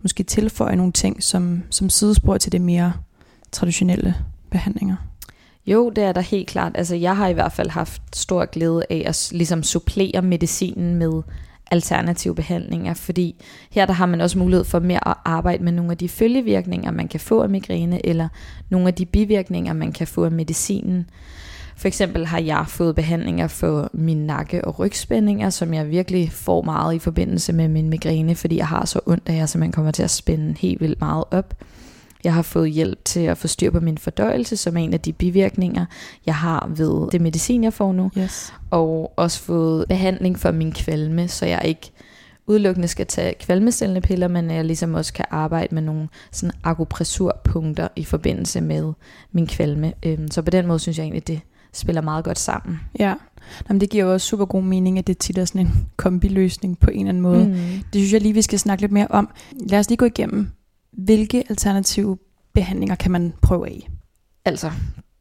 måske 0.02 0.22
tilføje 0.22 0.76
nogle 0.76 0.92
ting 0.92 1.22
som, 1.22 1.62
som 1.70 1.90
sidespor 1.90 2.38
til 2.38 2.52
det 2.52 2.60
mere 2.60 2.92
traditionelle 3.52 4.14
behandlinger? 4.50 4.96
Jo, 5.66 5.90
det 5.90 6.04
er 6.04 6.12
der 6.12 6.20
helt 6.20 6.48
klart. 6.48 6.72
Altså, 6.74 6.94
jeg 6.94 7.16
har 7.16 7.28
i 7.28 7.32
hvert 7.32 7.52
fald 7.52 7.70
haft 7.70 8.16
stor 8.16 8.44
glæde 8.44 8.84
af 8.90 9.02
at 9.06 9.28
ligesom 9.32 9.62
supplere 9.62 10.22
medicinen 10.22 10.94
med 10.94 11.22
alternative 11.70 12.34
behandlinger, 12.34 12.94
fordi 12.94 13.44
her 13.70 13.86
der 13.86 13.92
har 13.92 14.06
man 14.06 14.20
også 14.20 14.38
mulighed 14.38 14.64
for 14.64 14.78
mere 14.78 15.08
at 15.08 15.14
arbejde 15.24 15.64
med 15.64 15.72
nogle 15.72 15.90
af 15.90 15.98
de 15.98 16.08
følgevirkninger, 16.08 16.90
man 16.90 17.08
kan 17.08 17.20
få 17.20 17.42
af 17.42 17.48
migræne, 17.48 18.06
eller 18.06 18.28
nogle 18.70 18.88
af 18.88 18.94
de 18.94 19.06
bivirkninger, 19.06 19.72
man 19.72 19.92
kan 19.92 20.06
få 20.06 20.24
af 20.24 20.30
medicinen. 20.30 21.10
For 21.76 21.88
eksempel 21.88 22.26
har 22.26 22.38
jeg 22.38 22.64
fået 22.68 22.94
behandlinger 22.94 23.46
for 23.46 23.90
min 23.92 24.26
nakke- 24.26 24.64
og 24.64 24.78
rygspændinger, 24.78 25.50
som 25.50 25.74
jeg 25.74 25.90
virkelig 25.90 26.32
får 26.32 26.62
meget 26.62 26.94
i 26.94 26.98
forbindelse 26.98 27.52
med 27.52 27.68
min 27.68 27.90
migræne, 27.90 28.34
fordi 28.34 28.56
jeg 28.56 28.68
har 28.68 28.84
så 28.84 29.00
ondt, 29.06 29.28
at 29.28 29.34
jeg 29.34 29.48
simpelthen 29.48 29.72
kommer 29.72 29.90
til 29.90 30.02
at 30.02 30.10
spænde 30.10 30.54
helt 30.58 30.80
vildt 30.80 31.00
meget 31.00 31.24
op. 31.30 31.54
Jeg 32.24 32.34
har 32.34 32.42
fået 32.42 32.70
hjælp 32.70 33.04
til 33.04 33.20
at 33.20 33.38
få 33.38 33.46
styr 33.46 33.70
på 33.70 33.80
min 33.80 33.98
fordøjelse, 33.98 34.56
som 34.56 34.76
er 34.76 34.80
en 34.80 34.94
af 34.94 35.00
de 35.00 35.12
bivirkninger, 35.12 35.86
jeg 36.26 36.34
har 36.34 36.70
ved 36.76 37.10
det 37.10 37.20
medicin, 37.20 37.64
jeg 37.64 37.72
får 37.72 37.92
nu. 37.92 38.10
Yes. 38.18 38.52
Og 38.70 39.12
også 39.16 39.40
fået 39.40 39.84
behandling 39.88 40.38
for 40.38 40.50
min 40.50 40.72
kvalme, 40.72 41.28
så 41.28 41.46
jeg 41.46 41.62
ikke 41.64 41.92
udelukkende 42.46 42.88
skal 42.88 43.06
tage 43.06 43.34
kvalmestillende 43.40 44.00
piller, 44.00 44.28
men 44.28 44.50
jeg 44.50 44.64
ligesom 44.64 44.94
også 44.94 45.12
kan 45.12 45.24
arbejde 45.30 45.74
med 45.74 45.82
nogle 45.82 46.08
sådan 46.32 46.52
akupressurpunkter 46.64 47.88
i 47.96 48.04
forbindelse 48.04 48.60
med 48.60 48.92
min 49.32 49.46
kvalme. 49.46 49.92
Øhm, 50.02 50.30
så 50.30 50.42
på 50.42 50.50
den 50.50 50.66
måde 50.66 50.78
synes 50.78 50.98
jeg 50.98 51.04
egentlig, 51.04 51.26
det 51.26 51.40
spiller 51.72 52.02
meget 52.02 52.24
godt 52.24 52.38
sammen. 52.38 52.80
Ja, 52.98 53.14
Jamen, 53.68 53.80
det 53.80 53.90
giver 53.90 54.04
jo 54.04 54.12
også 54.12 54.26
super 54.26 54.44
god 54.44 54.62
mening, 54.62 54.98
at 54.98 55.06
det 55.06 55.18
tit 55.18 55.38
er 55.38 55.44
sådan 55.44 55.60
en 55.60 55.86
kombiløsning 55.96 56.78
på 56.78 56.90
en 56.90 56.98
eller 56.98 57.08
anden 57.08 57.22
måde. 57.22 57.44
Mm. 57.44 57.54
Det 57.92 58.00
synes 58.00 58.12
jeg 58.12 58.20
lige, 58.20 58.34
vi 58.34 58.42
skal 58.42 58.58
snakke 58.58 58.82
lidt 58.82 58.92
mere 58.92 59.06
om. 59.10 59.28
Lad 59.70 59.78
os 59.78 59.88
lige 59.88 59.96
gå 59.96 60.04
igennem, 60.04 60.50
hvilke 60.98 61.44
alternative 61.50 62.18
behandlinger 62.54 62.94
kan 62.94 63.10
man 63.10 63.34
prøve 63.42 63.66
af? 63.66 63.88
Altså, 64.44 64.70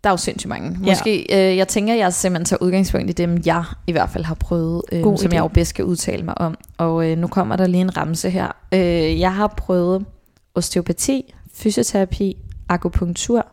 der 0.04 0.10
er 0.10 0.14
jo 0.14 0.18
sindssygt 0.18 0.50
mange. 0.50 0.78
Måske, 0.80 1.26
ja. 1.30 1.50
øh, 1.52 1.58
jeg 1.58 1.68
tænker, 1.68 1.94
jeg 1.94 2.14
simpelthen 2.14 2.46
tager 2.46 2.64
udgangspunkt 2.64 3.10
i 3.10 3.14
dem, 3.14 3.42
jeg 3.46 3.64
i 3.88 3.92
hvert 3.92 4.10
fald 4.10 4.24
har 4.24 4.36
prøvet, 4.36 4.82
øh, 4.92 5.04
som 5.04 5.14
idé. 5.14 5.34
jeg 5.34 5.40
jo 5.40 5.48
bedst 5.48 5.70
skal 5.70 5.86
udtale 5.86 6.24
mig 6.24 6.38
om. 6.38 6.58
Og 6.78 7.10
øh, 7.10 7.18
nu 7.18 7.28
kommer 7.28 7.56
der 7.56 7.68
lige 7.68 7.82
en 7.82 7.98
ramse 7.98 8.30
her. 8.30 8.52
Øh, 8.74 9.20
jeg 9.20 9.34
har 9.34 9.48
prøvet 9.48 10.06
osteopati, 10.56 11.34
fysioterapi, 11.54 12.38
akupunktur, 12.70 13.48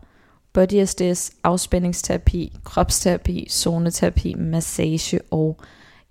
body 0.52 0.84
SDS, 0.84 1.32
afspændingsterapi, 1.44 2.52
kropsterapi, 2.64 3.46
zoneterapi, 3.50 4.34
massage 4.34 5.20
og 5.30 5.60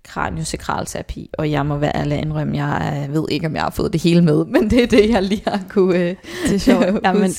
kraniosakralterapi, 0.04 1.30
og 1.38 1.50
jeg 1.50 1.66
må 1.66 1.76
være 1.76 1.96
ærlig 1.96 2.18
indrømme, 2.18 2.56
jeg 2.56 3.08
ved 3.10 3.26
ikke, 3.30 3.46
om 3.46 3.54
jeg 3.54 3.62
har 3.62 3.70
fået 3.70 3.92
det 3.92 4.00
hele 4.02 4.22
med, 4.22 4.44
men 4.44 4.70
det 4.70 4.82
er 4.82 4.86
det, 4.86 5.10
jeg 5.10 5.22
lige 5.22 5.42
har 5.46 5.60
kunne 5.68 5.96
øh, 5.96 6.16
det 6.46 6.54
er 6.54 6.58
sjovt. 6.58 6.84
ja, 7.04 7.12
men, 7.12 7.30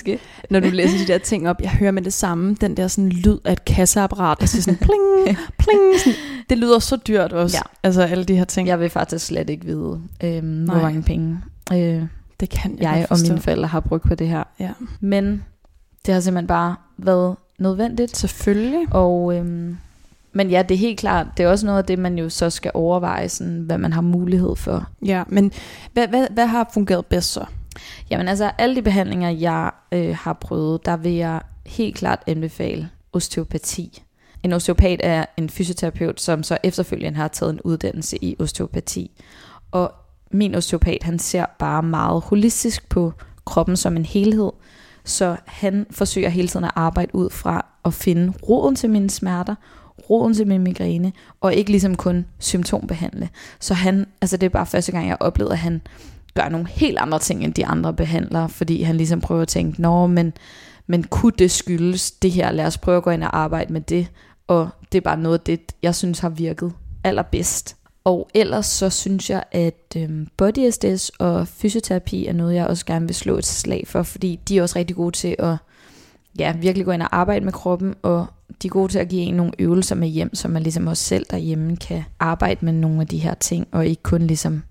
når 0.50 0.60
du 0.60 0.70
læser 0.70 0.98
de 0.98 1.14
der 1.14 1.18
ting 1.18 1.50
op, 1.50 1.62
jeg 1.62 1.70
hører 1.70 1.92
med 1.92 2.02
det 2.02 2.14
samme, 2.14 2.56
den 2.62 2.78
der 2.78 2.88
sådan 2.88 3.10
lyd 3.10 3.38
af 3.46 3.52
et 3.52 3.66
kasseapparat, 3.66 4.38
der 4.40 4.46
siger 4.46 4.62
sådan 4.62 4.78
pling, 4.78 5.38
pling, 5.60 6.00
sådan, 6.04 6.20
det 6.50 6.58
lyder 6.58 6.80
så 6.80 6.96
dyrt 7.08 7.34
også, 7.34 7.58
ja. 7.58 7.88
altså 7.88 8.02
alle 8.02 8.24
de 8.24 8.36
her 8.36 8.46
ting. 8.46 8.68
Jeg 8.68 8.80
vil 8.80 8.90
faktisk 8.90 9.26
slet 9.26 9.50
ikke 9.50 9.66
vide, 9.66 10.02
øh, 10.24 10.66
hvor 10.66 10.82
mange 10.82 11.04
penge 11.04 11.38
øh, 11.74 12.04
det 12.40 12.50
kan 12.50 12.78
jeg, 12.78 12.82
jeg 12.82 13.08
og 13.10 13.18
mine 13.24 13.42
forældre 13.42 13.68
har 13.68 13.80
brugt 13.80 14.04
på 14.04 14.16
det 14.16 14.28
her. 14.28 14.44
Ja. 14.60 14.72
Men 15.00 15.44
det 16.06 16.14
har 16.14 16.22
simpelthen 16.22 16.48
bare 16.48 16.76
været 16.98 17.36
nødvendigt. 17.60 18.18
Selvfølgelig. 18.18 18.88
Og 18.92 19.36
øhm, 19.36 19.78
men 20.36 20.50
ja, 20.50 20.62
det 20.62 20.76
er 20.76 20.80
helt 20.80 21.00
klart, 21.00 21.28
det 21.38 21.44
er 21.44 21.50
også 21.50 21.66
noget 21.66 21.80
af 21.80 21.86
det, 21.86 22.00
man 22.00 22.18
jo 22.18 22.30
så 22.30 22.50
skal 22.50 22.72
overveje, 22.74 23.30
sådan, 23.30 23.60
hvad 23.60 23.78
man 23.78 23.94
har 23.94 24.02
mulighed 24.02 24.56
for. 24.56 24.88
Ja, 25.06 25.24
men 25.28 25.52
hvad, 25.94 26.08
hvad, 26.08 26.28
hvad 26.32 26.48
har 26.48 26.70
fungeret 26.74 27.06
bedst 27.06 27.32
så? 27.32 27.46
Jamen 28.10 28.28
altså, 28.28 28.52
alle 28.58 28.76
de 28.76 28.82
behandlinger, 28.82 29.30
jeg 29.30 29.72
øh, 29.92 30.16
har 30.16 30.34
prøvet, 30.34 30.86
der 30.86 30.98
vil 30.98 31.12
jeg 31.12 31.42
helt 31.66 31.96
klart 31.96 32.24
anbefale 32.28 32.90
osteopati. 33.14 34.04
En 34.44 34.54
osteopat 34.54 35.00
er 35.04 35.26
en 35.38 35.50
fysioterapeut, 35.50 36.22
som 36.22 36.44
så 36.44 36.58
efterfølgende 36.64 37.18
har 37.18 37.28
taget 37.28 37.54
en 37.54 37.62
uddannelse 37.62 38.24
i 38.24 38.36
osteopati. 38.40 39.12
Og 39.72 39.92
min 40.32 40.56
osteopat, 40.56 41.04
han 41.04 41.20
ser 41.20 41.46
bare 41.60 41.84
meget 41.84 42.22
holistisk 42.22 42.90
på 42.90 43.14
kroppen 43.46 43.78
som 43.78 43.98
en 43.98 44.06
helhed. 44.06 44.52
Så 45.04 45.36
han 45.46 45.86
forsøger 45.92 46.30
hele 46.30 46.48
tiden 46.48 46.66
at 46.66 46.72
arbejde 46.76 47.16
ud 47.16 47.30
fra 47.30 47.66
at 47.86 47.94
finde 47.94 48.34
roden 48.50 48.76
til 48.76 48.90
mine 48.90 49.10
smerter, 49.10 49.56
roden 50.10 50.34
til 50.34 50.48
min 50.48 50.62
migræne, 50.62 51.14
og 51.42 51.54
ikke 51.54 51.72
ligesom 51.72 51.96
kun 51.96 52.26
symptombehandle. 52.40 53.30
Så 53.60 53.74
han, 53.74 54.06
altså 54.22 54.38
det 54.38 54.46
er 54.46 54.50
bare 54.50 54.66
første 54.66 54.92
gang, 54.92 55.08
jeg 55.08 55.18
oplevede, 55.20 55.54
at 55.54 55.60
han 55.60 55.82
gør 56.34 56.50
nogle 56.50 56.68
helt 56.68 56.98
andre 56.98 57.20
ting, 57.20 57.44
end 57.44 57.54
de 57.54 57.66
andre 57.66 57.94
behandlere, 57.94 58.50
fordi 58.50 58.82
han 58.82 58.98
ligesom 58.98 59.22
prøver 59.22 59.42
at 59.42 59.48
tænke, 59.48 59.82
nå, 59.82 60.08
men, 60.08 60.34
men 60.88 61.04
kunne 61.04 61.34
det 61.40 61.52
skyldes 61.52 62.12
det 62.12 62.32
her? 62.32 62.52
Lad 62.52 62.66
os 62.66 62.78
prøve 62.78 62.98
at 62.98 63.04
gå 63.04 63.10
ind 63.10 63.24
og 63.24 63.38
arbejde 63.38 63.74
med 63.74 63.82
det. 63.82 64.08
Og 64.48 64.70
det 64.92 64.98
er 64.98 65.02
bare 65.02 65.18
noget 65.18 65.38
af 65.38 65.44
det, 65.44 65.60
jeg 65.84 65.96
synes 65.96 66.20
har 66.20 66.30
virket 66.30 66.74
allerbedst. 67.04 67.76
Og 68.04 68.30
ellers 68.34 68.66
så 68.66 68.90
synes 68.90 69.30
jeg, 69.30 69.44
at 69.52 69.96
øhm, 69.98 70.28
body 70.38 70.70
SDS 70.72 71.10
og 71.10 71.48
fysioterapi 71.48 72.26
er 72.26 72.34
noget, 72.34 72.56
jeg 72.56 72.68
også 72.68 72.86
gerne 72.86 73.06
vil 73.06 73.16
slå 73.16 73.38
et 73.38 73.46
slag 73.46 73.84
for, 73.88 74.04
fordi 74.04 74.40
de 74.48 74.58
er 74.58 74.62
også 74.62 74.80
rigtig 74.80 74.96
gode 74.96 75.12
til 75.12 75.36
at 75.40 75.56
ja, 76.40 76.54
virkelig 76.58 76.86
gå 76.86 76.92
ind 76.92 77.02
og 77.02 77.18
arbejde 77.18 77.46
med 77.46 77.54
kroppen, 77.54 77.96
og 78.02 78.26
de 78.62 78.68
er 78.68 78.72
gode 78.72 78.92
til 78.92 79.00
at 79.00 79.10
give 79.10 79.22
en 79.22 79.34
nogle 79.34 79.52
øvelser 79.60 79.96
med 79.96 80.08
hjem, 80.08 80.36
så 80.36 80.48
man 80.48 80.64
ligesom 80.64 80.88
også 80.88 81.04
selv 81.04 81.26
derhjemme 81.32 81.78
kan 81.78 82.04
arbejde 82.20 82.66
med 82.66 82.74
nogle 82.74 83.02
af 83.02 83.08
de 83.08 83.18
her 83.18 83.34
ting, 83.34 83.68
og 83.72 83.88
ikke 83.88 84.04
kun 84.04 84.22
ligesom 84.22 84.64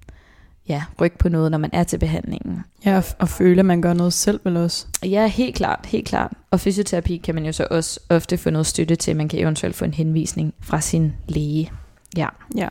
ja, 0.69 0.83
rykke 1.01 1.19
på 1.19 1.29
noget, 1.29 1.51
når 1.51 1.59
man 1.59 1.71
er 1.73 1.85
til 1.85 1.99
behandlingen. 1.99 2.61
Ja, 2.85 2.97
og, 2.97 3.05
og 3.19 3.29
føle, 3.29 3.59
at 3.59 3.67
man 3.67 3.83
gør 3.83 3.93
noget 3.93 4.13
selv 4.13 4.41
vel 4.45 4.57
også. 4.57 4.87
Ja, 5.03 5.27
helt 5.27 5.55
klart, 5.57 5.87
helt 5.87 6.07
klart. 6.07 6.33
Og 6.51 6.61
fysioterapi 6.61 7.17
kan 7.17 7.35
man 7.35 7.47
jo 7.47 7.53
så 7.53 7.67
også 7.71 8.01
ofte 8.09 8.37
få 8.37 8.51
noget 8.51 8.67
støtte 8.67 8.97
til. 8.97 9.17
Man 9.17 9.29
kan 9.29 9.39
eventuelt 9.39 9.77
få 9.77 9.85
en 9.85 9.95
henvisning 9.95 10.55
fra 10.61 10.81
sin 10.81 11.13
læge. 11.29 11.71
Ja. 12.17 12.29
Ja. 12.57 12.69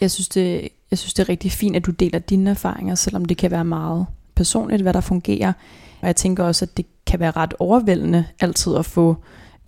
Jeg 0.00 0.10
synes, 0.10 0.28
det, 0.28 0.68
jeg 0.90 0.98
synes, 0.98 1.14
det 1.14 1.22
er 1.22 1.28
rigtig 1.28 1.52
fint, 1.52 1.76
at 1.76 1.86
du 1.86 1.90
deler 1.90 2.18
dine 2.18 2.50
erfaringer, 2.50 2.94
selvom 2.94 3.24
det 3.24 3.36
kan 3.36 3.50
være 3.50 3.64
meget 3.64 4.06
personligt, 4.34 4.82
hvad 4.82 4.92
der 4.92 5.00
fungerer. 5.00 5.52
Og 6.00 6.06
jeg 6.06 6.16
tænker 6.16 6.44
også, 6.44 6.64
at 6.64 6.76
det 6.76 6.86
kan 7.06 7.20
være 7.20 7.30
ret 7.30 7.54
overvældende 7.58 8.24
altid 8.40 8.76
at 8.76 8.86
få 8.86 9.16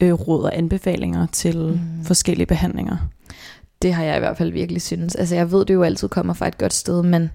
øh, 0.00 0.12
råd 0.12 0.44
og 0.44 0.58
anbefalinger 0.58 1.26
til 1.32 1.56
mm. 1.56 2.04
forskellige 2.04 2.46
behandlinger. 2.46 2.96
Det 3.82 3.94
har 3.94 4.04
jeg 4.04 4.16
i 4.16 4.18
hvert 4.18 4.36
fald 4.36 4.52
virkelig 4.52 4.82
synes. 4.82 5.14
Altså 5.14 5.34
jeg 5.34 5.52
ved, 5.52 5.64
det 5.64 5.74
jo 5.74 5.82
altid 5.82 6.08
kommer 6.08 6.34
fra 6.34 6.48
et 6.48 6.58
godt 6.58 6.74
sted, 6.74 7.02
men 7.02 7.30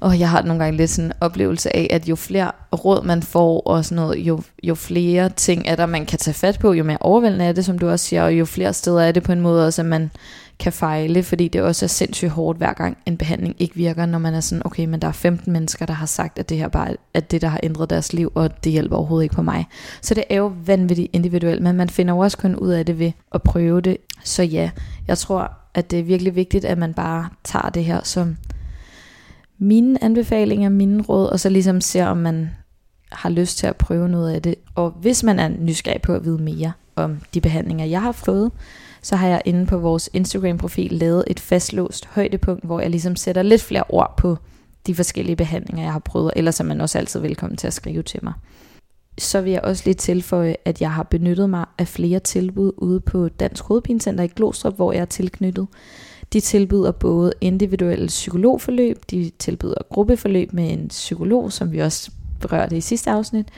og 0.00 0.20
jeg 0.20 0.30
har 0.30 0.42
nogle 0.42 0.64
gange 0.64 0.76
lidt 0.76 0.90
sådan 0.90 1.10
en 1.10 1.12
oplevelse 1.20 1.76
af, 1.76 1.88
at 1.90 2.08
jo 2.08 2.16
flere 2.16 2.50
råd 2.84 3.04
man 3.04 3.22
får, 3.22 3.60
og 3.60 3.84
sådan 3.84 3.96
noget, 3.96 4.18
jo, 4.18 4.42
jo 4.62 4.74
flere 4.74 5.28
ting 5.28 5.62
er 5.66 5.76
der, 5.76 5.86
man 5.86 6.06
kan 6.06 6.18
tage 6.18 6.34
fat 6.34 6.58
på, 6.58 6.72
jo 6.72 6.84
mere 6.84 6.98
overvældende 7.00 7.44
er 7.44 7.52
det, 7.52 7.64
som 7.64 7.78
du 7.78 7.88
også 7.88 8.06
siger, 8.06 8.22
og 8.22 8.32
jo 8.32 8.44
flere 8.44 8.72
steder 8.72 9.02
er 9.02 9.12
det 9.12 9.22
på 9.22 9.32
en 9.32 9.40
måde 9.40 9.66
også, 9.66 9.82
at 9.82 9.86
man 9.86 10.10
kan 10.58 10.72
fejle, 10.72 11.22
fordi 11.22 11.48
det 11.48 11.62
også 11.62 11.86
er 11.86 11.88
sindssygt 11.88 12.30
hårdt 12.30 12.58
hver 12.58 12.72
gang 12.72 12.96
en 13.06 13.16
behandling 13.16 13.56
ikke 13.58 13.74
virker, 13.74 14.06
når 14.06 14.18
man 14.18 14.34
er 14.34 14.40
sådan, 14.40 14.62
okay, 14.64 14.84
men 14.84 15.00
der 15.00 15.08
er 15.08 15.12
15 15.12 15.52
mennesker, 15.52 15.86
der 15.86 15.94
har 15.94 16.06
sagt, 16.06 16.38
at 16.38 16.48
det 16.48 16.58
her 16.58 16.68
bare 16.68 16.96
er 17.14 17.20
det, 17.20 17.42
der 17.42 17.48
har 17.48 17.60
ændret 17.62 17.90
deres 17.90 18.12
liv, 18.12 18.32
og 18.34 18.64
det 18.64 18.72
hjælper 18.72 18.96
overhovedet 18.96 19.24
ikke 19.24 19.34
på 19.34 19.42
mig. 19.42 19.66
Så 20.02 20.14
det 20.14 20.24
er 20.30 20.36
jo 20.36 20.52
vanvittigt 20.66 21.10
individuelt, 21.12 21.62
men 21.62 21.76
man 21.76 21.88
finder 21.88 22.14
jo 22.14 22.18
også 22.18 22.38
kun 22.38 22.56
ud 22.56 22.70
af 22.70 22.86
det 22.86 22.98
ved 22.98 23.12
at 23.34 23.42
prøve 23.42 23.80
det. 23.80 23.96
Så 24.24 24.42
ja, 24.42 24.70
jeg 25.08 25.18
tror, 25.18 25.52
at 25.74 25.90
det 25.90 25.98
er 25.98 26.04
virkelig 26.04 26.36
vigtigt, 26.36 26.64
at 26.64 26.78
man 26.78 26.94
bare 26.94 27.28
tager 27.44 27.68
det 27.68 27.84
her 27.84 28.00
som 28.04 28.36
mine 29.58 30.04
anbefalinger, 30.04 30.68
mine 30.68 31.02
råd, 31.02 31.26
og 31.26 31.40
så 31.40 31.48
ligesom 31.48 31.80
ser, 31.80 32.06
om 32.06 32.16
man 32.16 32.50
har 33.12 33.30
lyst 33.30 33.58
til 33.58 33.66
at 33.66 33.76
prøve 33.76 34.08
noget 34.08 34.32
af 34.32 34.42
det. 34.42 34.54
Og 34.74 34.90
hvis 34.90 35.22
man 35.22 35.38
er 35.38 35.48
nysgerrig 35.48 36.02
på 36.02 36.14
at 36.14 36.24
vide 36.24 36.42
mere 36.42 36.72
om 36.96 37.20
de 37.34 37.40
behandlinger, 37.40 37.84
jeg 37.84 38.02
har 38.02 38.12
fået, 38.12 38.50
så 39.06 39.16
har 39.16 39.28
jeg 39.28 39.42
inde 39.44 39.66
på 39.66 39.78
vores 39.78 40.10
Instagram-profil 40.12 40.92
lavet 40.92 41.24
et 41.26 41.40
fastlåst 41.40 42.06
højdepunkt, 42.06 42.64
hvor 42.64 42.80
jeg 42.80 42.90
ligesom 42.90 43.16
sætter 43.16 43.42
lidt 43.42 43.62
flere 43.62 43.84
ord 43.88 44.14
på 44.16 44.36
de 44.86 44.94
forskellige 44.94 45.36
behandlinger, 45.36 45.82
jeg 45.82 45.92
har 45.92 45.98
prøvet, 45.98 46.32
eller 46.36 46.50
som 46.50 46.66
man 46.66 46.80
også 46.80 46.98
altid 46.98 47.20
velkommen 47.20 47.56
til 47.56 47.66
at 47.66 47.72
skrive 47.72 48.02
til 48.02 48.20
mig. 48.22 48.32
Så 49.18 49.40
vil 49.40 49.52
jeg 49.52 49.60
også 49.60 49.82
lige 49.84 49.94
tilføje, 49.94 50.56
at 50.64 50.80
jeg 50.80 50.92
har 50.92 51.02
benyttet 51.02 51.50
mig 51.50 51.64
af 51.78 51.88
flere 51.88 52.20
tilbud 52.20 52.72
ude 52.76 53.00
på 53.00 53.28
Dansk 53.28 53.64
Hovedpinecenter 53.64 54.24
i 54.24 54.30
Glostrup, 54.36 54.76
hvor 54.76 54.92
jeg 54.92 55.00
er 55.00 55.04
tilknyttet. 55.04 55.66
De 56.32 56.40
tilbyder 56.40 56.92
både 56.92 57.32
individuelle 57.40 58.06
psykologforløb, 58.06 58.98
de 59.10 59.30
tilbyder 59.38 59.78
gruppeforløb 59.90 60.52
med 60.52 60.72
en 60.72 60.88
psykolog, 60.88 61.52
som 61.52 61.72
vi 61.72 61.78
også 61.78 62.10
berørte 62.40 62.76
i 62.76 62.80
sidste 62.80 63.10
afsnit. 63.10 63.48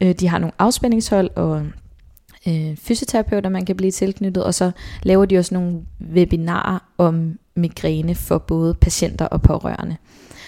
Øh, 0.00 0.12
de 0.12 0.28
har 0.28 0.38
nogle 0.38 0.52
afspændingshold 0.58 1.30
og 1.36 1.66
øh, 2.48 2.76
fysioterapeuter, 2.76 3.50
man 3.50 3.64
kan 3.64 3.76
blive 3.76 3.90
tilknyttet, 3.90 4.44
og 4.44 4.54
så 4.54 4.70
laver 5.02 5.24
de 5.24 5.38
også 5.38 5.54
nogle 5.54 5.80
webinarer 6.14 6.78
om 6.98 7.38
migræne 7.54 8.14
for 8.14 8.38
både 8.38 8.74
patienter 8.74 9.26
og 9.26 9.42
pårørende. 9.42 9.96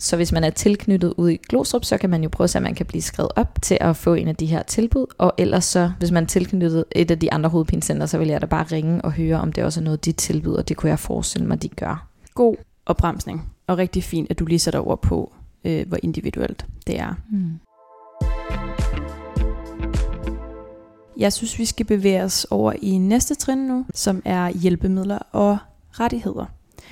Så 0.01 0.17
hvis 0.17 0.33
man 0.33 0.45
er 0.45 0.51
tilknyttet 0.51 1.15
ude 1.17 1.35
i 1.35 1.41
Glostrup, 1.49 1.85
så 1.85 1.99
kan 1.99 2.11
man 2.11 2.23
jo 2.23 2.29
prøve 2.29 2.45
at 2.45 2.51
se, 2.51 2.59
at 2.59 2.63
man 2.63 2.75
kan 2.75 2.87
blive 2.87 3.03
skrevet 3.03 3.31
op 3.37 3.63
til 3.63 3.79
at 3.81 3.97
få 3.97 4.15
en 4.15 4.29
af 4.29 4.37
de 4.37 4.47
her 4.47 4.63
tilbud. 4.63 5.07
Og 5.19 5.33
ellers 5.39 5.65
så, 5.65 5.93
hvis 5.99 6.11
man 6.11 6.23
er 6.23 6.27
tilknyttet 6.27 6.85
et 6.93 7.11
af 7.11 7.19
de 7.19 7.33
andre 7.33 7.51
hovedpinecenter, 7.51 8.07
så 8.07 8.19
vil 8.19 8.29
jeg 8.29 8.41
da 8.41 8.47
bare 8.47 8.65
ringe 8.65 9.03
og 9.03 9.13
høre, 9.13 9.41
om 9.41 9.53
det 9.53 9.65
også 9.65 9.81
er 9.81 9.85
noget, 9.85 10.05
de 10.05 10.13
tilbyder. 10.13 10.63
Det 10.63 10.77
kunne 10.77 10.91
jeg 10.91 10.99
forestille 10.99 11.47
mig, 11.47 11.63
de 11.63 11.69
gør. 11.69 12.09
God 12.35 12.57
opbremsning. 12.87 13.53
Og 13.67 13.79
rigtig 13.79 14.05
fint, 14.05 14.31
at 14.31 14.39
du 14.39 14.45
lige 14.45 14.59
sætter 14.59 14.87
ord 14.87 15.03
på, 15.03 15.33
øh, 15.65 15.89
hvor 15.89 15.99
individuelt 16.03 16.67
det 16.87 17.01
er. 17.01 17.15
Mm. 17.31 17.59
Jeg 21.17 21.33
synes, 21.33 21.59
vi 21.59 21.65
skal 21.65 21.87
bevæge 21.87 22.23
os 22.23 22.47
over 22.51 22.73
i 22.83 22.99
næste 22.99 23.35
trin 23.35 23.59
nu, 23.59 23.87
som 23.95 24.23
er 24.25 24.49
hjælpemidler 24.49 25.19
og 25.33 25.59
rettigheder. 25.91 26.47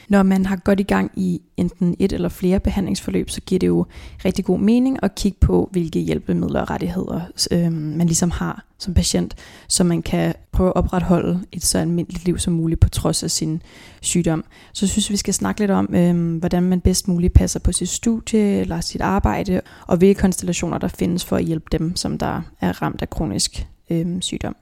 Når 0.08 0.22
man 0.22 0.46
har 0.46 0.56
godt 0.56 0.80
i 0.80 0.82
gang 0.82 1.10
i 1.16 1.42
enten 1.56 1.96
et 1.98 2.12
eller 2.12 2.28
flere 2.28 2.60
behandlingsforløb, 2.60 3.30
så 3.30 3.40
giver 3.40 3.58
det 3.58 3.66
jo 3.66 3.86
rigtig 4.24 4.44
god 4.44 4.58
mening 4.58 4.98
at 5.02 5.14
kigge 5.14 5.38
på, 5.40 5.68
hvilke 5.72 6.00
hjælpemidler 6.00 6.60
og 6.60 6.70
rettigheder 6.70 7.20
øh, 7.50 7.72
man 7.72 8.06
ligesom 8.06 8.30
har 8.30 8.64
som 8.78 8.94
patient, 8.94 9.34
så 9.68 9.84
man 9.84 10.02
kan 10.02 10.34
prøve 10.52 10.68
at 10.68 10.76
opretholde 10.76 11.40
et 11.52 11.64
så 11.64 11.78
almindeligt 11.78 12.24
liv 12.24 12.38
som 12.38 12.52
muligt 12.52 12.80
på 12.80 12.88
trods 12.88 13.22
af 13.22 13.30
sin 13.30 13.62
sygdom. 14.00 14.44
Så 14.72 14.86
jeg 14.86 14.90
synes, 14.90 15.10
vi 15.10 15.16
skal 15.16 15.34
snakke 15.34 15.60
lidt 15.60 15.70
om, 15.70 15.94
øh, 15.94 16.36
hvordan 16.36 16.62
man 16.62 16.80
bedst 16.80 17.08
muligt 17.08 17.32
passer 17.32 17.60
på 17.60 17.72
sit 17.72 17.88
studie 17.88 18.60
eller 18.60 18.80
sit 18.80 19.00
arbejde, 19.00 19.60
og 19.86 19.96
hvilke 19.96 20.20
konstellationer 20.20 20.78
der 20.78 20.88
findes 20.88 21.24
for 21.24 21.36
at 21.36 21.44
hjælpe 21.44 21.66
dem, 21.72 21.96
som 21.96 22.18
der 22.18 22.42
er 22.60 22.82
ramt 22.82 23.02
af 23.02 23.10
kronisk 23.10 23.66
øh, 23.90 24.06
sygdom. 24.20 24.56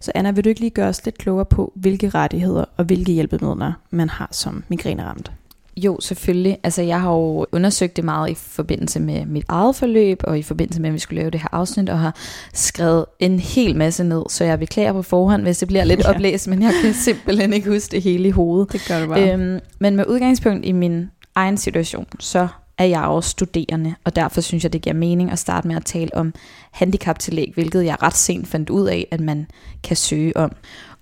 Så 0.00 0.12
Anna, 0.14 0.30
vil 0.30 0.44
du 0.44 0.48
ikke 0.48 0.60
lige 0.60 0.70
gøre 0.70 0.88
os 0.88 1.04
lidt 1.04 1.18
klogere 1.18 1.44
på, 1.44 1.72
hvilke 1.74 2.08
rettigheder 2.08 2.64
og 2.76 2.84
hvilke 2.84 3.12
hjælpemidler 3.12 3.72
man 3.90 4.08
har 4.08 4.28
som 4.32 4.64
migræneramt? 4.68 5.32
Jo, 5.76 5.98
selvfølgelig. 6.00 6.58
Altså, 6.62 6.82
jeg 6.82 7.00
har 7.00 7.12
jo 7.12 7.46
undersøgt 7.52 7.96
det 7.96 8.04
meget 8.04 8.30
i 8.30 8.34
forbindelse 8.34 9.00
med 9.00 9.26
mit 9.26 9.44
eget 9.48 9.76
forløb, 9.76 10.20
og 10.24 10.38
i 10.38 10.42
forbindelse 10.42 10.80
med, 10.80 10.90
at 10.90 10.94
vi 10.94 10.98
skulle 10.98 11.20
lave 11.20 11.30
det 11.30 11.40
her 11.40 11.48
afsnit, 11.52 11.88
og 11.88 11.98
har 11.98 12.16
skrevet 12.54 13.04
en 13.18 13.38
hel 13.38 13.76
masse 13.76 14.04
ned, 14.04 14.22
så 14.28 14.44
jeg 14.44 14.58
beklager 14.58 14.92
på 14.92 15.02
forhånd, 15.02 15.42
hvis 15.42 15.58
det 15.58 15.68
bliver 15.68 15.84
lidt 15.84 16.00
ja. 16.04 16.10
oplæst, 16.10 16.48
men 16.48 16.62
jeg 16.62 16.72
kan 16.82 16.94
simpelthen 16.94 17.52
ikke 17.52 17.70
huske 17.70 17.90
det 17.90 18.02
hele 18.02 18.28
i 18.28 18.30
hovedet. 18.30 18.72
Det 18.72 18.84
gør 18.88 19.00
du 19.00 19.06
bare. 19.06 19.32
Øhm, 19.32 19.60
men 19.78 19.96
med 19.96 20.04
udgangspunkt 20.08 20.66
i 20.66 20.72
min 20.72 21.10
egen 21.34 21.56
situation, 21.56 22.06
så 22.18 22.48
er 22.78 22.84
jeg 22.84 23.02
også 23.02 23.30
studerende, 23.30 23.94
og 24.04 24.16
derfor 24.16 24.40
synes 24.40 24.64
jeg, 24.64 24.72
det 24.72 24.82
giver 24.82 24.94
mening 24.94 25.30
at 25.30 25.38
starte 25.38 25.68
med 25.68 25.76
at 25.76 25.84
tale 25.84 26.14
om 26.14 26.34
handicaptillæg, 26.70 27.50
hvilket 27.54 27.84
jeg 27.84 28.02
ret 28.02 28.16
sent 28.16 28.48
fandt 28.48 28.70
ud 28.70 28.86
af, 28.86 29.08
at 29.10 29.20
man 29.20 29.46
kan 29.82 29.96
søge 29.96 30.36
om. 30.36 30.52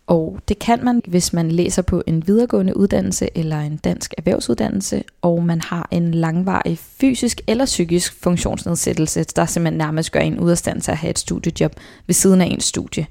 Og 0.07 0.39
det 0.49 0.59
kan 0.59 0.85
man, 0.85 1.03
hvis 1.07 1.33
man 1.33 1.53
læser 1.53 1.83
på 1.83 2.03
en 2.07 2.27
videregående 2.27 2.77
uddannelse 2.77 3.29
eller 3.35 3.61
en 3.61 3.77
dansk 3.77 4.15
erhvervsuddannelse, 4.19 5.05
og 5.23 5.43
man 5.43 5.61
har 5.61 5.89
en 5.91 6.15
langvarig 6.15 6.79
fysisk 6.79 7.41
eller 7.47 7.65
psykisk 7.65 8.23
funktionsnedsættelse, 8.23 9.25
der 9.25 9.47
simpelthen 9.47 9.79
nærmest 9.79 10.13
gør 10.13 10.21
en 10.21 10.41
ud 10.41 10.51
af 10.51 10.59
stand 10.59 10.81
til 10.81 10.91
at 10.91 10.97
have 10.97 11.11
et 11.11 11.19
studiejob 11.19 11.73
ved 12.07 12.15
siden 12.15 12.41
af 12.41 12.47
ens 12.47 12.65
studie. 12.65 13.07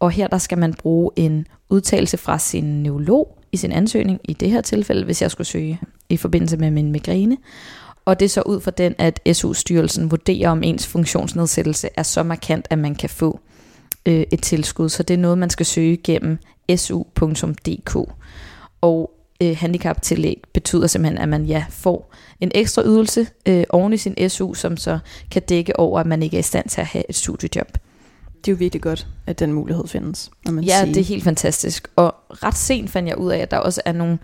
Og 0.00 0.10
her 0.10 0.26
der 0.26 0.38
skal 0.38 0.58
man 0.58 0.74
bruge 0.74 1.10
en 1.16 1.46
udtalelse 1.70 2.16
fra 2.16 2.38
sin 2.38 2.64
neurolog 2.64 3.38
i 3.52 3.56
sin 3.56 3.72
ansøgning, 3.72 4.20
i 4.24 4.32
det 4.32 4.50
her 4.50 4.60
tilfælde, 4.60 5.04
hvis 5.04 5.22
jeg 5.22 5.30
skulle 5.30 5.46
søge 5.46 5.80
i 6.08 6.16
forbindelse 6.16 6.56
med 6.56 6.70
min 6.70 6.92
migræne. 6.92 7.36
Og 8.08 8.20
det 8.20 8.24
er 8.26 8.30
så 8.30 8.42
ud 8.42 8.60
fra 8.60 8.70
den, 8.70 8.94
at 8.98 9.20
SU-styrelsen 9.32 10.10
vurderer, 10.10 10.50
om 10.50 10.62
ens 10.62 10.86
funktionsnedsættelse 10.86 11.88
er 11.96 12.02
så 12.02 12.22
markant, 12.22 12.66
at 12.70 12.78
man 12.78 12.94
kan 12.94 13.10
få 13.10 13.40
øh, 14.06 14.24
et 14.32 14.42
tilskud. 14.42 14.88
Så 14.88 15.02
det 15.02 15.14
er 15.14 15.18
noget, 15.18 15.38
man 15.38 15.50
skal 15.50 15.66
søge 15.66 15.96
gennem 15.96 16.38
su.dk. 16.76 17.96
Og 18.80 19.10
øh, 19.42 19.56
handicaptillæg 19.56 20.42
betyder 20.54 20.86
simpelthen, 20.86 21.18
at 21.18 21.28
man 21.28 21.44
ja 21.44 21.64
får 21.70 22.14
en 22.40 22.50
ekstra 22.54 22.82
ydelse 22.84 23.26
øh, 23.46 23.64
oven 23.70 23.92
i 23.92 23.96
sin 23.96 24.28
SU, 24.28 24.54
som 24.54 24.76
så 24.76 24.98
kan 25.30 25.42
dække 25.42 25.80
over, 25.80 26.00
at 26.00 26.06
man 26.06 26.22
ikke 26.22 26.36
er 26.36 26.40
i 26.40 26.42
stand 26.42 26.68
til 26.68 26.80
at 26.80 26.86
have 26.86 27.04
et 27.08 27.16
studiejob. 27.16 27.72
Det 28.44 28.48
er 28.48 28.52
jo 28.52 28.56
virkelig 28.58 28.82
godt, 28.82 29.06
at 29.26 29.38
den 29.38 29.52
mulighed 29.52 29.86
findes. 29.86 30.30
Man 30.46 30.64
ja, 30.64 30.80
siger. 30.80 30.92
det 30.92 31.00
er 31.00 31.04
helt 31.04 31.24
fantastisk. 31.24 31.88
Og 31.96 32.14
ret 32.30 32.56
sent 32.56 32.90
fandt 32.90 33.08
jeg 33.08 33.18
ud 33.18 33.30
af, 33.30 33.38
at 33.38 33.50
der 33.50 33.56
også 33.56 33.80
er 33.84 33.92
nogle 33.92 34.18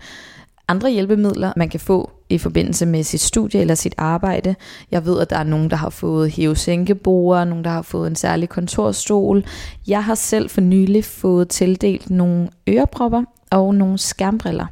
andre 0.67 0.91
hjælpemidler, 0.91 1.53
man 1.55 1.69
kan 1.69 1.79
få 1.79 2.11
i 2.29 2.37
forbindelse 2.37 2.85
med 2.85 3.03
sit 3.03 3.21
studie 3.21 3.61
eller 3.61 3.75
sit 3.75 3.95
arbejde. 3.97 4.55
Jeg 4.91 5.05
ved, 5.05 5.19
at 5.19 5.29
der 5.29 5.37
er 5.37 5.43
nogen, 5.43 5.69
der 5.69 5.75
har 5.75 5.89
fået 5.89 6.31
hævesænkebord, 6.31 7.47
nogen, 7.47 7.63
der 7.63 7.69
har 7.69 7.81
fået 7.81 8.07
en 8.07 8.15
særlig 8.15 8.49
kontorstol. 8.49 9.43
Jeg 9.87 10.03
har 10.03 10.15
selv 10.15 10.49
for 10.49 10.61
nylig 10.61 11.05
fået 11.05 11.49
tildelt 11.49 12.09
nogle 12.09 12.49
ørepropper 12.69 13.23
og 13.51 13.75
nogle 13.75 13.97
skærmbriller. 13.97 14.65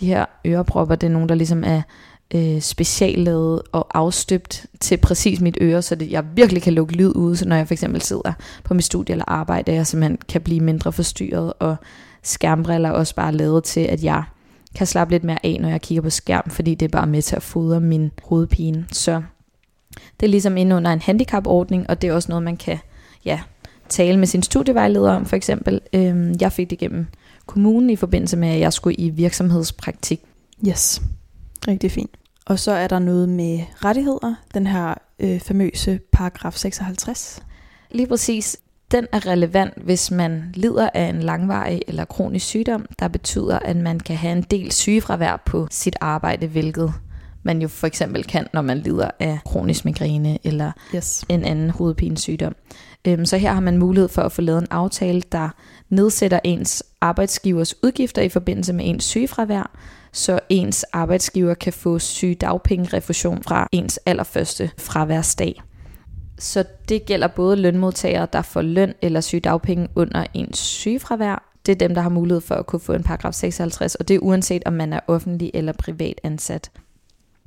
De 0.00 0.06
her 0.06 0.24
ørepropper, 0.46 0.94
det 0.94 1.06
er 1.06 1.10
nogle, 1.10 1.28
der 1.28 1.34
ligesom 1.34 1.64
er 1.64 1.82
øh, 2.34 2.60
speciallavet 2.60 3.62
og 3.72 3.86
afstøbt 3.94 4.66
til 4.80 4.96
præcis 4.96 5.40
mit 5.40 5.58
øre, 5.60 5.82
så 5.82 5.94
det, 5.94 6.10
jeg 6.10 6.24
virkelig 6.34 6.62
kan 6.62 6.72
lukke 6.72 6.96
lyd 6.96 7.12
ud, 7.16 7.36
så 7.36 7.48
når 7.48 7.56
jeg 7.56 7.66
for 7.66 7.74
eksempel 7.74 8.02
sidder 8.02 8.32
på 8.64 8.74
mit 8.74 8.84
studie 8.84 9.12
eller 9.12 9.24
arbejde, 9.28 9.72
jeg 9.72 9.86
simpelthen 9.86 10.18
kan 10.28 10.40
blive 10.40 10.60
mindre 10.60 10.92
forstyrret, 10.92 11.52
og 11.58 11.76
skærmbriller 12.22 12.88
er 12.88 12.92
også 12.92 13.14
bare 13.14 13.32
lavet 13.32 13.64
til, 13.64 13.80
at 13.80 14.04
jeg 14.04 14.22
kan 14.74 14.86
slappe 14.86 15.14
lidt 15.14 15.24
mere 15.24 15.46
af, 15.46 15.58
når 15.60 15.68
jeg 15.68 15.80
kigger 15.80 16.02
på 16.02 16.10
skærm, 16.10 16.50
fordi 16.50 16.74
det 16.74 16.86
er 16.86 16.90
bare 16.90 17.06
med 17.06 17.22
til 17.22 17.36
at 17.36 17.42
fodre 17.42 17.80
min 17.80 18.10
hovedpine. 18.22 18.86
Så 18.92 19.22
det 20.20 20.26
er 20.26 20.30
ligesom 20.30 20.56
inde 20.56 20.76
under 20.76 20.92
en 20.92 21.00
handicapordning, 21.00 21.90
og 21.90 22.02
det 22.02 22.10
er 22.10 22.14
også 22.14 22.28
noget, 22.28 22.42
man 22.42 22.56
kan 22.56 22.78
ja, 23.24 23.40
tale 23.88 24.18
med 24.18 24.26
sin 24.26 24.42
studievejleder 24.42 25.12
om, 25.12 25.26
for 25.26 25.36
eksempel. 25.36 25.80
Øhm, 25.92 26.34
jeg 26.40 26.52
fik 26.52 26.70
det 26.70 26.78
gennem 26.78 27.06
kommunen 27.46 27.90
i 27.90 27.96
forbindelse 27.96 28.36
med, 28.36 28.48
at 28.48 28.60
jeg 28.60 28.72
skulle 28.72 28.94
i 28.94 29.10
virksomhedspraktik. 29.10 30.20
Yes, 30.68 31.02
rigtig 31.68 31.90
fint. 31.90 32.10
Og 32.46 32.58
så 32.58 32.72
er 32.72 32.88
der 32.88 32.98
noget 32.98 33.28
med 33.28 33.60
rettigheder, 33.84 34.34
den 34.54 34.66
her 34.66 34.94
øh, 35.18 35.40
famøse 35.40 36.00
paragraf 36.12 36.54
56. 36.54 37.42
Lige 37.90 38.06
præcis 38.06 38.56
den 38.94 39.06
er 39.12 39.26
relevant, 39.26 39.74
hvis 39.76 40.10
man 40.10 40.44
lider 40.54 40.88
af 40.94 41.04
en 41.04 41.20
langvarig 41.20 41.82
eller 41.88 42.04
kronisk 42.04 42.46
sygdom, 42.46 42.86
der 42.98 43.08
betyder, 43.08 43.58
at 43.58 43.76
man 43.76 44.00
kan 44.00 44.16
have 44.16 44.32
en 44.32 44.42
del 44.42 44.72
sygefravær 44.72 45.42
på 45.46 45.66
sit 45.70 45.96
arbejde, 46.00 46.46
hvilket 46.46 46.92
man 47.42 47.62
jo 47.62 47.68
for 47.68 47.86
eksempel 47.86 48.24
kan, 48.24 48.46
når 48.52 48.62
man 48.62 48.78
lider 48.78 49.10
af 49.20 49.38
kronisk 49.44 49.84
migræne 49.84 50.38
eller 50.44 50.72
yes. 50.94 51.24
en 51.28 51.44
anden 51.44 51.70
hovedpinesygdom. 51.70 52.54
Øhm, 53.04 53.26
så 53.26 53.36
her 53.36 53.52
har 53.52 53.60
man 53.60 53.78
mulighed 53.78 54.08
for 54.08 54.22
at 54.22 54.32
få 54.32 54.42
lavet 54.42 54.60
en 54.60 54.68
aftale, 54.70 55.22
der 55.32 55.48
nedsætter 55.88 56.40
ens 56.44 56.82
arbejdsgivers 57.00 57.74
udgifter 57.84 58.22
i 58.22 58.28
forbindelse 58.28 58.72
med 58.72 58.84
ens 58.88 59.04
sygefravær, 59.04 59.70
så 60.12 60.40
ens 60.48 60.84
arbejdsgiver 60.92 61.54
kan 61.54 61.72
få 61.72 61.98
sygedagpengerefusion 61.98 63.42
fra 63.42 63.68
ens 63.72 64.00
allerførste 64.06 64.70
fraværsdag. 64.78 65.62
Så 66.38 66.64
det 66.88 67.06
gælder 67.06 67.26
både 67.26 67.56
lønmodtagere, 67.56 68.28
der 68.32 68.42
får 68.42 68.62
løn 68.62 68.94
eller 69.02 69.20
sygedagpenge 69.20 69.88
under 69.94 70.24
ens 70.34 70.58
sygefravær. 70.58 71.50
Det 71.66 71.72
er 71.72 71.76
dem, 71.76 71.94
der 71.94 72.02
har 72.02 72.10
mulighed 72.10 72.40
for 72.40 72.54
at 72.54 72.66
kunne 72.66 72.80
få 72.80 72.92
en 72.92 73.02
paragraf 73.02 73.34
56, 73.34 73.94
og 73.94 74.08
det 74.08 74.14
er 74.14 74.18
uanset 74.18 74.62
om 74.66 74.72
man 74.72 74.92
er 74.92 75.00
offentlig 75.08 75.50
eller 75.54 75.72
privat 75.72 76.20
ansat. 76.22 76.70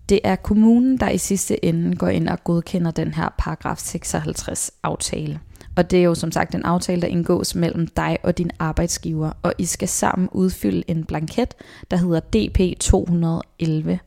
Det 0.09 0.19
er 0.23 0.35
kommunen, 0.35 0.97
der 0.97 1.09
i 1.09 1.17
sidste 1.17 1.65
ende 1.65 1.95
går 1.95 2.07
ind 2.07 2.29
og 2.29 2.43
godkender 2.43 2.91
den 2.91 3.13
her 3.13 3.29
paragraf 3.37 3.77
56 3.77 4.71
aftale. 4.83 5.39
Og 5.75 5.91
det 5.91 5.99
er 5.99 6.03
jo 6.03 6.15
som 6.15 6.31
sagt 6.31 6.55
en 6.55 6.63
aftale, 6.63 7.01
der 7.01 7.07
indgås 7.07 7.55
mellem 7.55 7.87
dig 7.87 8.17
og 8.23 8.37
din 8.37 8.51
arbejdsgiver, 8.59 9.31
og 9.43 9.53
I 9.57 9.65
skal 9.65 9.87
sammen 9.87 10.29
udfylde 10.31 10.83
en 10.87 11.05
blanket, 11.05 11.53
der 11.91 11.97
hedder 11.97 12.19
DP 12.19 12.79
211. 12.79 13.99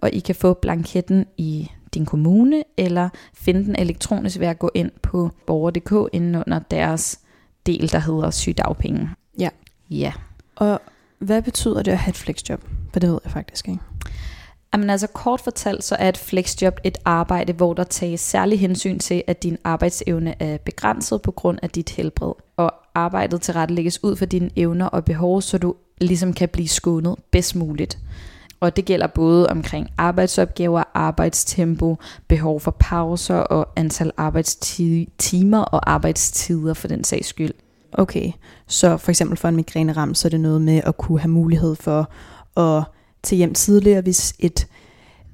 Og 0.00 0.10
I 0.12 0.18
kan 0.18 0.34
få 0.34 0.54
blanketten 0.54 1.26
i 1.36 1.70
din 1.94 2.06
kommune, 2.06 2.64
eller 2.76 3.08
finde 3.34 3.64
den 3.64 3.76
elektronisk 3.78 4.38
ved 4.38 4.46
at 4.46 4.58
gå 4.58 4.70
ind 4.74 4.90
på 5.02 5.30
borger.dk 5.46 6.14
inden 6.14 6.34
under 6.34 6.58
deres 6.58 7.20
del, 7.66 7.92
der 7.92 7.98
hedder 7.98 8.30
sygdagpenge. 8.30 9.10
Ja. 9.38 9.48
Ja. 9.90 10.12
Og 10.56 10.80
hvad 11.18 11.42
betyder 11.42 11.82
det 11.82 11.92
at 11.92 11.98
have 11.98 12.10
et 12.10 12.16
flexjob? 12.16 12.60
For 12.92 13.00
det 13.00 13.10
ved 13.10 13.18
jeg 13.24 13.32
faktisk 13.32 13.68
ikke. 13.68 13.80
Jamen 14.72 14.90
altså 14.90 15.06
kort 15.06 15.40
fortalt, 15.40 15.84
så 15.84 15.96
er 15.98 16.08
et 16.08 16.16
flexjob 16.16 16.80
et 16.84 16.98
arbejde, 17.04 17.52
hvor 17.52 17.74
der 17.74 17.84
tages 17.84 18.20
særlig 18.20 18.60
hensyn 18.60 18.98
til, 18.98 19.22
at 19.26 19.42
din 19.42 19.58
arbejdsevne 19.64 20.42
er 20.42 20.58
begrænset 20.58 21.22
på 21.22 21.30
grund 21.30 21.58
af 21.62 21.70
dit 21.70 21.90
helbred. 21.90 22.32
Og 22.56 22.74
arbejdet 22.94 23.42
tilrettelægges 23.42 24.04
ud 24.04 24.16
for 24.16 24.24
dine 24.24 24.50
evner 24.56 24.86
og 24.86 25.04
behov, 25.04 25.42
så 25.42 25.58
du 25.58 25.74
ligesom 26.00 26.32
kan 26.32 26.48
blive 26.48 26.68
skånet 26.68 27.14
bedst 27.30 27.56
muligt. 27.56 27.98
Og 28.60 28.76
det 28.76 28.84
gælder 28.84 29.06
både 29.06 29.48
omkring 29.48 29.88
arbejdsopgaver, 29.98 30.82
arbejdstempo, 30.94 31.96
behov 32.28 32.60
for 32.60 32.76
pauser 32.80 33.34
og 33.34 33.68
antal 33.76 34.12
arbejdstimer 34.16 35.60
og 35.60 35.90
arbejdstider 35.90 36.74
for 36.74 36.88
den 36.88 37.04
sags 37.04 37.26
skyld. 37.26 37.52
Okay, 37.92 38.32
så 38.66 38.96
for 38.96 39.10
eksempel 39.10 39.36
for 39.36 39.48
en 39.48 39.56
migræneram, 39.56 40.14
så 40.14 40.28
er 40.28 40.30
det 40.30 40.40
noget 40.40 40.62
med 40.62 40.80
at 40.84 40.96
kunne 40.96 41.20
have 41.20 41.30
mulighed 41.30 41.74
for 41.74 42.10
at 42.60 42.84
tage 43.22 43.36
hjem 43.36 43.54
tidligere, 43.54 44.00
hvis 44.00 44.34
et 44.38 44.66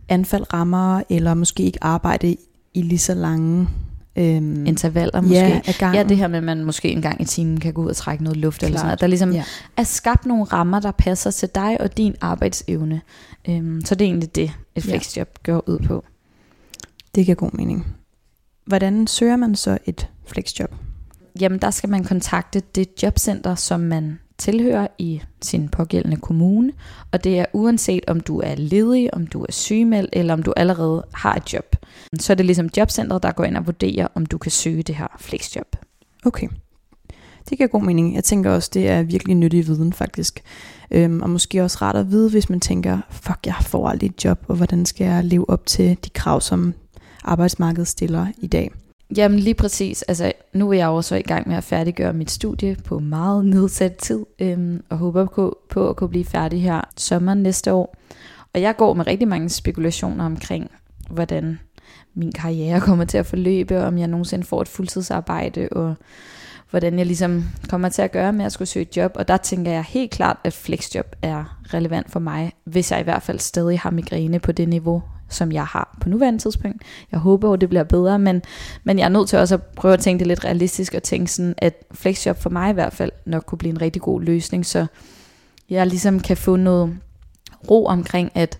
anfald 0.08 0.52
rammer, 0.52 1.02
eller 1.10 1.34
måske 1.34 1.62
ikke 1.62 1.84
arbejde 1.84 2.36
i 2.74 2.82
lige 2.82 2.98
så 2.98 3.14
lange 3.14 3.68
øhm, 4.16 4.66
intervaller 4.66 5.20
måske. 5.20 5.34
Ja, 5.34 5.60
af 5.66 5.74
gangen. 5.78 5.96
ja, 5.96 6.08
det 6.08 6.16
her 6.16 6.28
med, 6.28 6.38
at 6.38 6.44
man 6.44 6.64
måske 6.64 6.88
en 6.88 7.02
gang 7.02 7.20
i 7.20 7.24
timen 7.24 7.60
kan 7.60 7.72
gå 7.72 7.82
ud 7.82 7.88
og 7.88 7.96
trække 7.96 8.24
noget 8.24 8.36
luft 8.36 8.58
Klart. 8.58 8.68
eller 8.68 8.78
sådan 8.78 8.88
noget. 8.88 9.00
Der 9.00 9.06
ligesom 9.06 9.32
ja. 9.32 9.44
er 9.76 9.82
skabt 9.82 10.26
nogle 10.26 10.44
rammer, 10.44 10.80
der 10.80 10.90
passer 10.90 11.30
til 11.30 11.48
dig 11.54 11.80
og 11.80 11.96
din 11.96 12.14
arbejdsevne. 12.20 13.00
Øhm, 13.48 13.80
så 13.84 13.94
det 13.94 14.04
er 14.04 14.08
egentlig 14.08 14.34
det, 14.34 14.52
et 14.74 14.82
flexjob 14.82 15.28
ja. 15.28 15.52
gør 15.52 15.68
ud 15.68 15.78
på. 15.78 16.04
Det 17.14 17.24
giver 17.24 17.34
god 17.34 17.50
mening. 17.52 17.86
Hvordan 18.66 19.06
søger 19.06 19.36
man 19.36 19.54
så 19.54 19.78
et 19.84 20.08
flexjob? 20.26 20.74
Jamen, 21.40 21.58
der 21.58 21.70
skal 21.70 21.90
man 21.90 22.04
kontakte 22.04 22.62
det 22.74 22.88
jobcenter, 23.02 23.54
som 23.54 23.80
man 23.80 24.18
tilhører 24.38 24.86
i 24.98 25.22
sin 25.42 25.68
pågældende 25.68 26.16
kommune, 26.16 26.72
og 27.12 27.24
det 27.24 27.38
er 27.38 27.44
uanset 27.52 28.04
om 28.06 28.20
du 28.20 28.40
er 28.40 28.54
ledig, 28.54 29.14
om 29.14 29.26
du 29.26 29.42
er 29.42 29.52
sygemeldt, 29.52 30.10
eller 30.12 30.34
om 30.34 30.42
du 30.42 30.52
allerede 30.56 31.06
har 31.14 31.34
et 31.34 31.52
job. 31.52 31.76
Så 32.20 32.32
er 32.32 32.34
det 32.34 32.46
ligesom 32.46 32.68
jobcentret, 32.76 33.22
der 33.22 33.32
går 33.32 33.44
ind 33.44 33.56
og 33.56 33.66
vurderer, 33.66 34.08
om 34.14 34.26
du 34.26 34.38
kan 34.38 34.50
søge 34.50 34.82
det 34.82 34.94
her 34.94 35.06
flexjob. 35.18 35.76
Okay. 36.26 36.48
Det 37.50 37.58
giver 37.58 37.68
god 37.68 37.82
mening. 37.82 38.14
Jeg 38.14 38.24
tænker 38.24 38.50
også, 38.50 38.70
det 38.74 38.88
er 38.88 39.02
virkelig 39.02 39.34
nyttig 39.34 39.66
viden 39.66 39.92
faktisk. 39.92 40.42
Øhm, 40.90 41.22
og 41.22 41.30
måske 41.30 41.62
også 41.62 41.78
rart 41.82 41.96
at 41.96 42.10
vide, 42.10 42.30
hvis 42.30 42.50
man 42.50 42.60
tænker, 42.60 42.98
fuck, 43.10 43.38
jeg 43.46 43.54
får 43.60 43.88
aldrig 43.88 44.08
et 44.08 44.24
job, 44.24 44.44
og 44.48 44.56
hvordan 44.56 44.86
skal 44.86 45.04
jeg 45.04 45.24
leve 45.24 45.50
op 45.50 45.66
til 45.66 45.98
de 46.04 46.10
krav, 46.10 46.40
som 46.40 46.74
arbejdsmarkedet 47.24 47.88
stiller 47.88 48.26
i 48.38 48.46
dag. 48.46 48.70
Jamen 49.16 49.38
lige 49.38 49.54
præcis. 49.54 50.02
Altså, 50.02 50.32
nu 50.52 50.70
er 50.70 50.74
jeg 50.74 50.88
også 50.88 51.16
i 51.16 51.22
gang 51.22 51.48
med 51.48 51.56
at 51.56 51.64
færdiggøre 51.64 52.12
mit 52.12 52.30
studie 52.30 52.76
på 52.84 52.98
meget 52.98 53.44
nedsat 53.44 53.96
tid, 53.96 54.26
øhm, 54.38 54.82
og 54.88 54.98
håber 54.98 55.26
på, 55.26 55.58
på 55.70 55.88
at 55.88 55.96
kunne 55.96 56.10
blive 56.10 56.24
færdig 56.24 56.62
her 56.62 56.80
sommeren 56.96 57.42
næste 57.42 57.72
år. 57.72 57.96
Og 58.54 58.60
jeg 58.60 58.76
går 58.76 58.94
med 58.94 59.06
rigtig 59.06 59.28
mange 59.28 59.48
spekulationer 59.48 60.24
omkring, 60.24 60.70
hvordan 61.10 61.58
min 62.14 62.32
karriere 62.32 62.80
kommer 62.80 63.04
til 63.04 63.18
at 63.18 63.26
forløbe, 63.26 63.82
om 63.82 63.98
jeg 63.98 64.08
nogensinde 64.08 64.44
får 64.44 64.62
et 64.62 64.68
fuldtidsarbejde, 64.68 65.68
og 65.72 65.94
hvordan 66.70 66.98
jeg 66.98 67.06
ligesom 67.06 67.44
kommer 67.68 67.88
til 67.88 68.02
at 68.02 68.12
gøre 68.12 68.32
med 68.32 68.44
at 68.44 68.52
skulle 68.52 68.68
søge 68.68 68.86
et 68.86 68.96
job. 68.96 69.12
Og 69.14 69.28
der 69.28 69.36
tænker 69.36 69.72
jeg 69.72 69.84
helt 69.84 70.10
klart, 70.10 70.36
at 70.44 70.52
flexjob 70.52 71.16
er 71.22 71.58
relevant 71.74 72.10
for 72.10 72.20
mig, 72.20 72.52
hvis 72.64 72.90
jeg 72.90 73.00
i 73.00 73.02
hvert 73.02 73.22
fald 73.22 73.38
stadig 73.38 73.80
har 73.80 73.90
migræne 73.90 74.38
på 74.38 74.52
det 74.52 74.68
niveau, 74.68 75.02
som 75.34 75.52
jeg 75.52 75.66
har 75.66 75.96
på 76.00 76.08
nuværende 76.08 76.38
tidspunkt. 76.38 76.82
Jeg 77.12 77.20
håber 77.20 77.52
at 77.52 77.60
det 77.60 77.68
bliver 77.68 77.84
bedre, 77.84 78.18
men, 78.18 78.42
men 78.84 78.98
jeg 78.98 79.04
er 79.04 79.08
nødt 79.08 79.28
til 79.28 79.38
også 79.38 79.54
at 79.54 79.62
prøve 79.62 79.94
at 79.94 80.00
tænke 80.00 80.18
det 80.18 80.26
lidt 80.26 80.44
realistisk, 80.44 80.94
og 80.94 81.02
tænke 81.02 81.32
sådan, 81.32 81.54
at 81.58 81.74
flexjob 81.92 82.36
for 82.36 82.50
mig 82.50 82.70
i 82.70 82.74
hvert 82.74 82.92
fald 82.92 83.10
nok 83.26 83.44
kunne 83.46 83.58
blive 83.58 83.70
en 83.70 83.80
rigtig 83.80 84.02
god 84.02 84.22
løsning, 84.22 84.66
så 84.66 84.86
jeg 85.70 85.86
ligesom 85.86 86.20
kan 86.20 86.36
få 86.36 86.56
noget 86.56 86.96
ro 87.70 87.86
omkring, 87.86 88.30
at, 88.34 88.58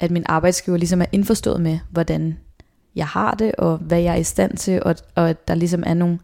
at 0.00 0.10
min 0.10 0.22
arbejdsgiver 0.26 0.76
ligesom 0.76 1.00
er 1.00 1.06
indforstået 1.12 1.60
med, 1.60 1.78
hvordan 1.90 2.38
jeg 2.96 3.06
har 3.06 3.34
det, 3.34 3.54
og 3.54 3.76
hvad 3.76 4.00
jeg 4.00 4.12
er 4.12 4.18
i 4.18 4.24
stand 4.24 4.56
til, 4.56 4.82
og, 4.82 4.94
og 5.14 5.30
at 5.30 5.48
der 5.48 5.54
ligesom 5.54 5.82
er 5.86 5.94
nogle 5.94 6.18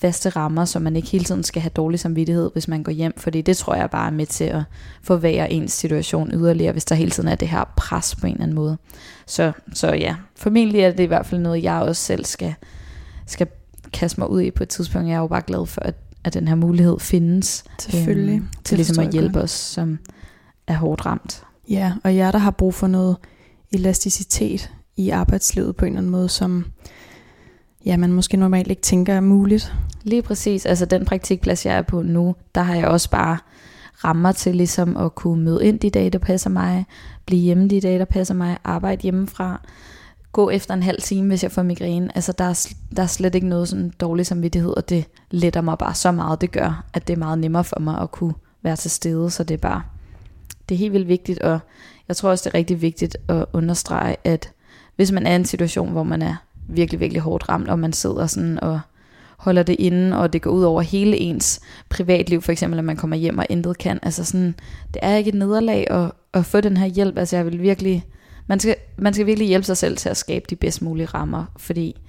faste 0.00 0.28
rammer, 0.28 0.64
så 0.64 0.78
man 0.78 0.96
ikke 0.96 1.08
hele 1.08 1.24
tiden 1.24 1.44
skal 1.44 1.62
have 1.62 1.70
dårlig 1.70 2.00
samvittighed, 2.00 2.50
hvis 2.52 2.68
man 2.68 2.82
går 2.82 2.92
hjem, 2.92 3.12
fordi 3.16 3.42
det 3.42 3.56
tror 3.56 3.74
jeg 3.74 3.90
bare 3.90 4.06
er 4.06 4.10
med 4.10 4.26
til 4.26 4.44
at 4.44 4.62
forvære 5.02 5.52
ens 5.52 5.72
situation 5.72 6.30
yderligere, 6.32 6.72
hvis 6.72 6.84
der 6.84 6.94
hele 6.94 7.10
tiden 7.10 7.28
er 7.28 7.34
det 7.34 7.48
her 7.48 7.64
pres 7.76 8.14
på 8.14 8.26
en 8.26 8.32
eller 8.32 8.42
anden 8.42 8.54
måde. 8.54 8.78
Så, 9.26 9.52
så 9.74 9.92
ja, 9.92 10.16
formentlig 10.36 10.80
er 10.80 10.90
det 10.90 11.02
i 11.02 11.06
hvert 11.06 11.26
fald 11.26 11.40
noget, 11.40 11.62
jeg 11.62 11.80
også 11.80 12.02
selv 12.02 12.24
skal, 12.24 12.54
skal 13.26 13.46
kaste 13.92 14.20
mig 14.20 14.30
ud 14.30 14.40
i 14.40 14.50
på 14.50 14.62
et 14.62 14.68
tidspunkt. 14.68 15.08
Jeg 15.08 15.14
er 15.14 15.20
jo 15.20 15.26
bare 15.26 15.42
glad 15.46 15.66
for, 15.66 15.80
at, 15.80 15.94
at 16.24 16.34
den 16.34 16.48
her 16.48 16.54
mulighed 16.54 17.00
findes. 17.00 17.64
Selvfølgelig. 17.78 18.34
Øhm, 18.34 18.48
til 18.64 18.78
ligesom 18.78 19.04
at 19.04 19.12
hjælpe 19.12 19.40
os, 19.40 19.50
som 19.50 19.98
er 20.66 20.74
hårdt 20.74 21.06
ramt. 21.06 21.44
Ja, 21.68 21.92
og 22.04 22.16
jer, 22.16 22.30
der 22.30 22.38
har 22.38 22.50
brug 22.50 22.74
for 22.74 22.86
noget 22.86 23.16
elasticitet 23.72 24.70
i 24.96 25.10
arbejdslivet 25.10 25.76
på 25.76 25.84
en 25.84 25.92
eller 25.92 25.98
anden 25.98 26.12
måde, 26.12 26.28
som 26.28 26.64
ja, 27.86 27.96
man 27.96 28.12
måske 28.12 28.36
normalt 28.36 28.70
ikke 28.70 28.82
tænker 28.82 29.14
er 29.14 29.20
muligt. 29.20 29.74
Lige 30.02 30.22
præcis. 30.22 30.66
Altså 30.66 30.84
den 30.84 31.04
praktikplads, 31.04 31.66
jeg 31.66 31.76
er 31.76 31.82
på 31.82 32.02
nu, 32.02 32.34
der 32.54 32.62
har 32.62 32.74
jeg 32.74 32.86
også 32.86 33.10
bare 33.10 33.38
rammer 34.04 34.32
til 34.32 34.56
ligesom 34.56 34.96
at 34.96 35.14
kunne 35.14 35.44
møde 35.44 35.66
ind 35.66 35.80
de 35.80 35.90
dage, 35.90 36.10
der 36.10 36.18
passer 36.18 36.50
mig, 36.50 36.86
blive 37.26 37.40
hjemme 37.40 37.68
de 37.68 37.80
dage, 37.80 37.98
der 37.98 38.04
passer 38.04 38.34
mig, 38.34 38.58
arbejde 38.64 39.02
hjemmefra, 39.02 39.60
gå 40.32 40.50
efter 40.50 40.74
en 40.74 40.82
halv 40.82 41.02
time, 41.02 41.28
hvis 41.28 41.42
jeg 41.42 41.52
får 41.52 41.62
migræne. 41.62 42.16
Altså 42.16 42.32
der 42.32 42.44
er, 42.44 42.68
der 42.96 43.02
er 43.02 43.06
slet 43.06 43.34
ikke 43.34 43.46
noget 43.46 43.68
sådan 43.68 43.92
dårlig 44.00 44.26
samvittighed, 44.26 44.70
og 44.76 44.88
det 44.88 45.04
letter 45.30 45.60
mig 45.60 45.78
bare 45.78 45.94
så 45.94 46.12
meget. 46.12 46.40
Det 46.40 46.52
gør, 46.52 46.84
at 46.94 47.08
det 47.08 47.14
er 47.14 47.18
meget 47.18 47.38
nemmere 47.38 47.64
for 47.64 47.80
mig 47.80 48.00
at 48.00 48.10
kunne 48.10 48.34
være 48.62 48.76
til 48.76 48.90
stede, 48.90 49.30
så 49.30 49.44
det 49.44 49.54
er 49.54 49.58
bare, 49.58 49.82
det 50.68 50.74
er 50.74 50.78
helt 50.78 50.92
vildt 50.92 51.08
vigtigt, 51.08 51.38
og 51.38 51.60
jeg 52.08 52.16
tror 52.16 52.30
også, 52.30 52.48
det 52.48 52.54
er 52.54 52.58
rigtig 52.58 52.82
vigtigt 52.82 53.16
at 53.28 53.44
understrege, 53.52 54.16
at 54.24 54.52
hvis 54.96 55.12
man 55.12 55.26
er 55.26 55.32
i 55.32 55.36
en 55.36 55.44
situation, 55.44 55.92
hvor 55.92 56.02
man 56.02 56.22
er 56.22 56.36
virkelig, 56.68 57.00
virkelig 57.00 57.22
hårdt 57.22 57.48
ramt, 57.48 57.68
og 57.68 57.78
man 57.78 57.92
sidder 57.92 58.26
sådan 58.26 58.60
og 58.64 58.80
holder 59.36 59.62
det 59.62 59.76
inde, 59.78 60.18
og 60.18 60.32
det 60.32 60.42
går 60.42 60.50
ud 60.50 60.62
over 60.62 60.82
hele 60.82 61.16
ens 61.16 61.60
privatliv, 61.88 62.42
for 62.42 62.52
eksempel 62.52 62.78
at 62.78 62.84
man 62.84 62.96
kommer 62.96 63.16
hjem 63.16 63.38
og 63.38 63.46
intet 63.48 63.78
kan. 63.78 63.98
Altså 64.02 64.24
sådan, 64.24 64.54
det 64.94 65.00
er 65.02 65.16
ikke 65.16 65.28
et 65.28 65.34
nederlag 65.34 65.90
at, 65.90 66.12
at 66.34 66.46
få 66.46 66.60
den 66.60 66.76
her 66.76 66.86
hjælp. 66.86 67.18
Altså 67.18 67.36
jeg 67.36 67.46
vil 67.46 67.62
virkelig, 67.62 68.04
man 68.46 68.60
skal, 68.60 68.76
man 68.96 69.14
skal 69.14 69.26
virkelig 69.26 69.48
hjælpe 69.48 69.66
sig 69.66 69.76
selv 69.76 69.96
til 69.96 70.08
at 70.08 70.16
skabe 70.16 70.44
de 70.50 70.56
bedst 70.56 70.82
mulige 70.82 71.06
rammer, 71.06 71.44
fordi 71.56 72.00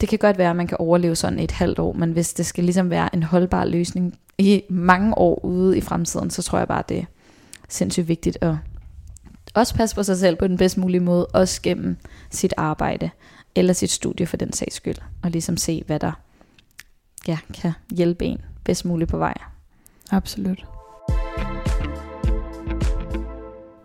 det 0.00 0.08
kan 0.08 0.18
godt 0.18 0.38
være, 0.38 0.50
at 0.50 0.56
man 0.56 0.66
kan 0.66 0.76
overleve 0.80 1.16
sådan 1.16 1.38
et 1.38 1.50
halvt 1.50 1.78
år, 1.78 1.92
men 1.92 2.12
hvis 2.12 2.32
det 2.32 2.46
skal 2.46 2.64
ligesom 2.64 2.90
være 2.90 3.14
en 3.14 3.22
holdbar 3.22 3.64
løsning 3.64 4.14
i 4.38 4.62
mange 4.70 5.18
år 5.18 5.44
ude 5.44 5.78
i 5.78 5.80
fremtiden, 5.80 6.30
så 6.30 6.42
tror 6.42 6.58
jeg 6.58 6.68
bare, 6.68 6.82
det 6.88 6.98
er 6.98 7.04
sindssygt 7.68 8.08
vigtigt 8.08 8.38
at 8.40 8.54
også 9.54 9.74
passe 9.74 9.96
på 9.96 10.02
sig 10.02 10.16
selv 10.18 10.36
på 10.36 10.48
den 10.48 10.56
bedst 10.56 10.78
mulige 10.78 11.00
måde, 11.00 11.26
også 11.26 11.62
gennem 11.62 11.96
sit 12.30 12.54
arbejde 12.56 13.10
eller 13.56 13.72
sit 13.72 13.90
studie 13.90 14.26
for 14.26 14.36
den 14.36 14.52
sags 14.52 14.74
skyld, 14.74 14.96
og 15.22 15.30
ligesom 15.30 15.56
se, 15.56 15.82
hvad 15.86 16.00
der 16.00 16.12
ja, 17.28 17.38
kan 17.54 17.72
hjælpe 17.96 18.24
en 18.24 18.38
bedst 18.64 18.84
muligt 18.84 19.10
på 19.10 19.18
vej. 19.18 19.34
Absolut. 20.10 20.66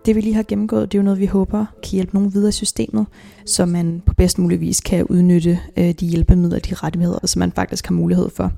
Det 0.05 0.15
vi 0.15 0.21
lige 0.21 0.35
har 0.35 0.43
gennemgået, 0.43 0.91
det 0.91 0.97
er 0.97 1.01
jo 1.01 1.03
noget, 1.03 1.19
vi 1.19 1.25
håber 1.25 1.65
kan 1.83 1.91
hjælpe 1.91 2.13
nogen 2.13 2.33
videre 2.33 2.49
i 2.49 2.51
systemet, 2.51 3.05
så 3.45 3.65
man 3.65 4.01
på 4.05 4.13
bedst 4.13 4.37
mulig 4.37 4.61
vis 4.61 4.81
kan 4.81 5.05
udnytte 5.05 5.59
øh, 5.77 5.91
de 5.91 6.05
hjælpemidler, 6.05 6.59
de 6.59 6.73
rettigheder, 6.73 7.27
som 7.27 7.39
man 7.39 7.51
faktisk 7.51 7.87
har 7.87 7.93
mulighed 7.93 8.29
for. 8.29 8.51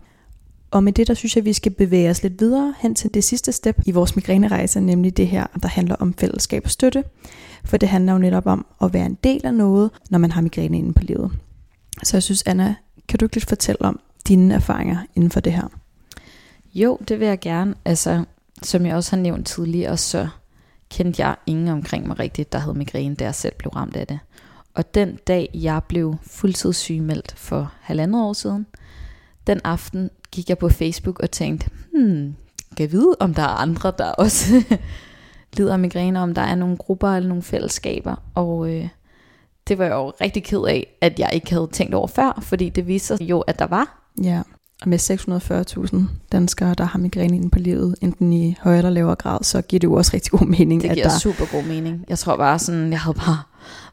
Og 0.72 0.84
med 0.84 0.94
det, 0.94 1.08
der 1.08 1.14
synes 1.14 1.36
jeg, 1.36 1.46
vi 1.46 1.54
skal 1.54 1.72
bevæge 1.72 2.10
os 2.10 2.24
lidt 2.24 2.40
videre 2.40 2.74
hen 2.80 2.96
til 2.96 3.14
det 3.14 3.24
sidste 3.24 3.52
step 3.52 3.82
i 3.86 3.92
vores 3.92 4.16
migrænerejse, 4.16 4.80
nemlig 4.80 5.18
det 5.18 5.28
her, 5.28 5.48
der 5.64 5.68
handler 5.68 5.96
om 5.96 6.14
fællesskab 6.14 6.62
og 6.66 6.72
støtte. 6.72 7.04
For 7.66 7.78
det 7.78 7.90
handler 7.90 8.14
jo 8.14 8.20
netop 8.20 8.46
om 8.46 8.66
at 8.82 8.94
være 8.94 9.06
en 9.06 9.18
del 9.24 9.46
af 9.46 9.54
noget, 9.54 9.92
når 10.10 10.20
man 10.20 10.32
har 10.32 10.42
migræne 10.42 10.78
inde 10.78 10.94
på 10.94 11.04
livet. 11.04 11.32
Så 12.04 12.18
jeg 12.18 12.24
synes, 12.24 12.44
Anna, 12.46 12.76
kan 13.08 13.20
du 13.20 13.26
ikke 13.26 13.36
lidt 13.36 13.50
fortælle 13.50 13.82
om 13.82 14.00
dine 14.28 14.54
erfaringer 14.54 14.98
inden 15.16 15.32
for 15.32 15.40
det 15.40 15.54
her? 15.54 15.68
Jo, 16.74 16.98
det 17.08 17.20
vil 17.20 17.28
jeg 17.28 17.40
gerne. 17.40 17.76
Altså, 17.86 18.26
som 18.64 18.86
jeg 18.86 18.96
også 18.96 19.16
har 19.16 19.22
nævnt 19.22 19.48
tidligere, 19.48 19.98
så 19.98 20.28
kendte 20.90 21.26
jeg 21.26 21.36
ingen 21.46 21.68
omkring 21.68 22.08
mig 22.08 22.20
rigtigt, 22.20 22.54
der 22.54 22.60
havde 22.60 22.78
migræne, 22.78 23.16
da 23.16 23.24
jeg 23.24 23.36
selv 23.36 23.54
blev 23.58 23.70
ramt 23.70 23.96
af 23.96 24.08
det. 24.08 24.20
Og 24.74 24.96
den 24.96 25.20
dag, 25.28 25.50
jeg 25.54 25.82
blev 25.88 26.16
fuldtidssygemeldt 26.24 27.34
for 27.38 27.74
halvandet 27.82 28.22
år 28.22 28.34
siden, 28.34 28.66
den 29.48 29.62
aften 29.64 30.10
gik 30.32 30.50
jeg 30.50 30.58
på 30.58 30.70
Facebook 30.70 31.20
og 31.20 31.32
tænkte, 31.32 31.70
hmm, 31.94 32.36
kan 32.78 32.84
jeg 32.84 32.92
vide, 32.92 33.16
om 33.20 33.34
der 33.34 33.42
er 33.42 33.48
andre, 33.48 33.94
der 33.98 34.12
også 34.24 34.64
lider 35.58 35.74
af 35.74 35.80
migræne, 35.80 36.20
om 36.20 36.34
der 36.34 36.42
er 36.42 36.56
nogle 36.56 36.78
grupper 36.78 37.10
eller 37.10 37.30
nogle 37.30 37.44
fællesskaber. 37.44 38.16
Og 38.36 38.70
øh, 38.74 38.88
det 39.68 39.78
var 39.78 39.86
jeg 39.86 39.94
jo 39.94 40.10
rigtig 40.10 40.44
ked 40.44 40.64
af, 40.68 40.98
at 41.02 41.20
jeg 41.20 41.30
ikke 41.34 41.54
havde 41.54 41.70
tænkt 41.72 41.94
over 41.94 42.08
før, 42.08 42.40
fordi 42.42 42.70
det 42.70 42.88
viste 42.88 43.18
sig 43.18 43.30
jo, 43.30 43.40
at 43.40 43.60
der 43.60 43.68
var. 43.68 44.12
Ja, 44.24 44.42
og 44.82 44.90
med 44.90 45.00
640.000 45.00 46.02
danskere, 46.32 46.74
der 46.74 46.84
har 46.84 47.00
migræne 47.00 47.36
inde 47.36 47.50
på 47.50 47.60
livet, 47.60 47.96
enten 48.02 48.34
i 48.34 48.58
højere 48.62 48.78
eller 48.78 48.90
lavere 48.90 49.16
grad, 49.16 49.44
så 49.44 49.62
giver 49.62 49.80
det 49.80 49.88
jo 49.88 49.94
også 49.94 50.12
rigtig 50.14 50.32
god 50.32 50.48
mening. 50.48 50.82
Det 50.82 50.92
giver 50.92 51.06
at 51.06 51.12
der... 51.12 51.20
super 51.20 51.46
god 51.52 51.64
mening. 51.64 52.06
Jeg 52.10 52.20
tror 52.20 52.38
bare 52.38 52.60
sådan, 52.60 52.92
jeg 52.92 53.00
havde 53.00 53.18
bare 53.18 53.38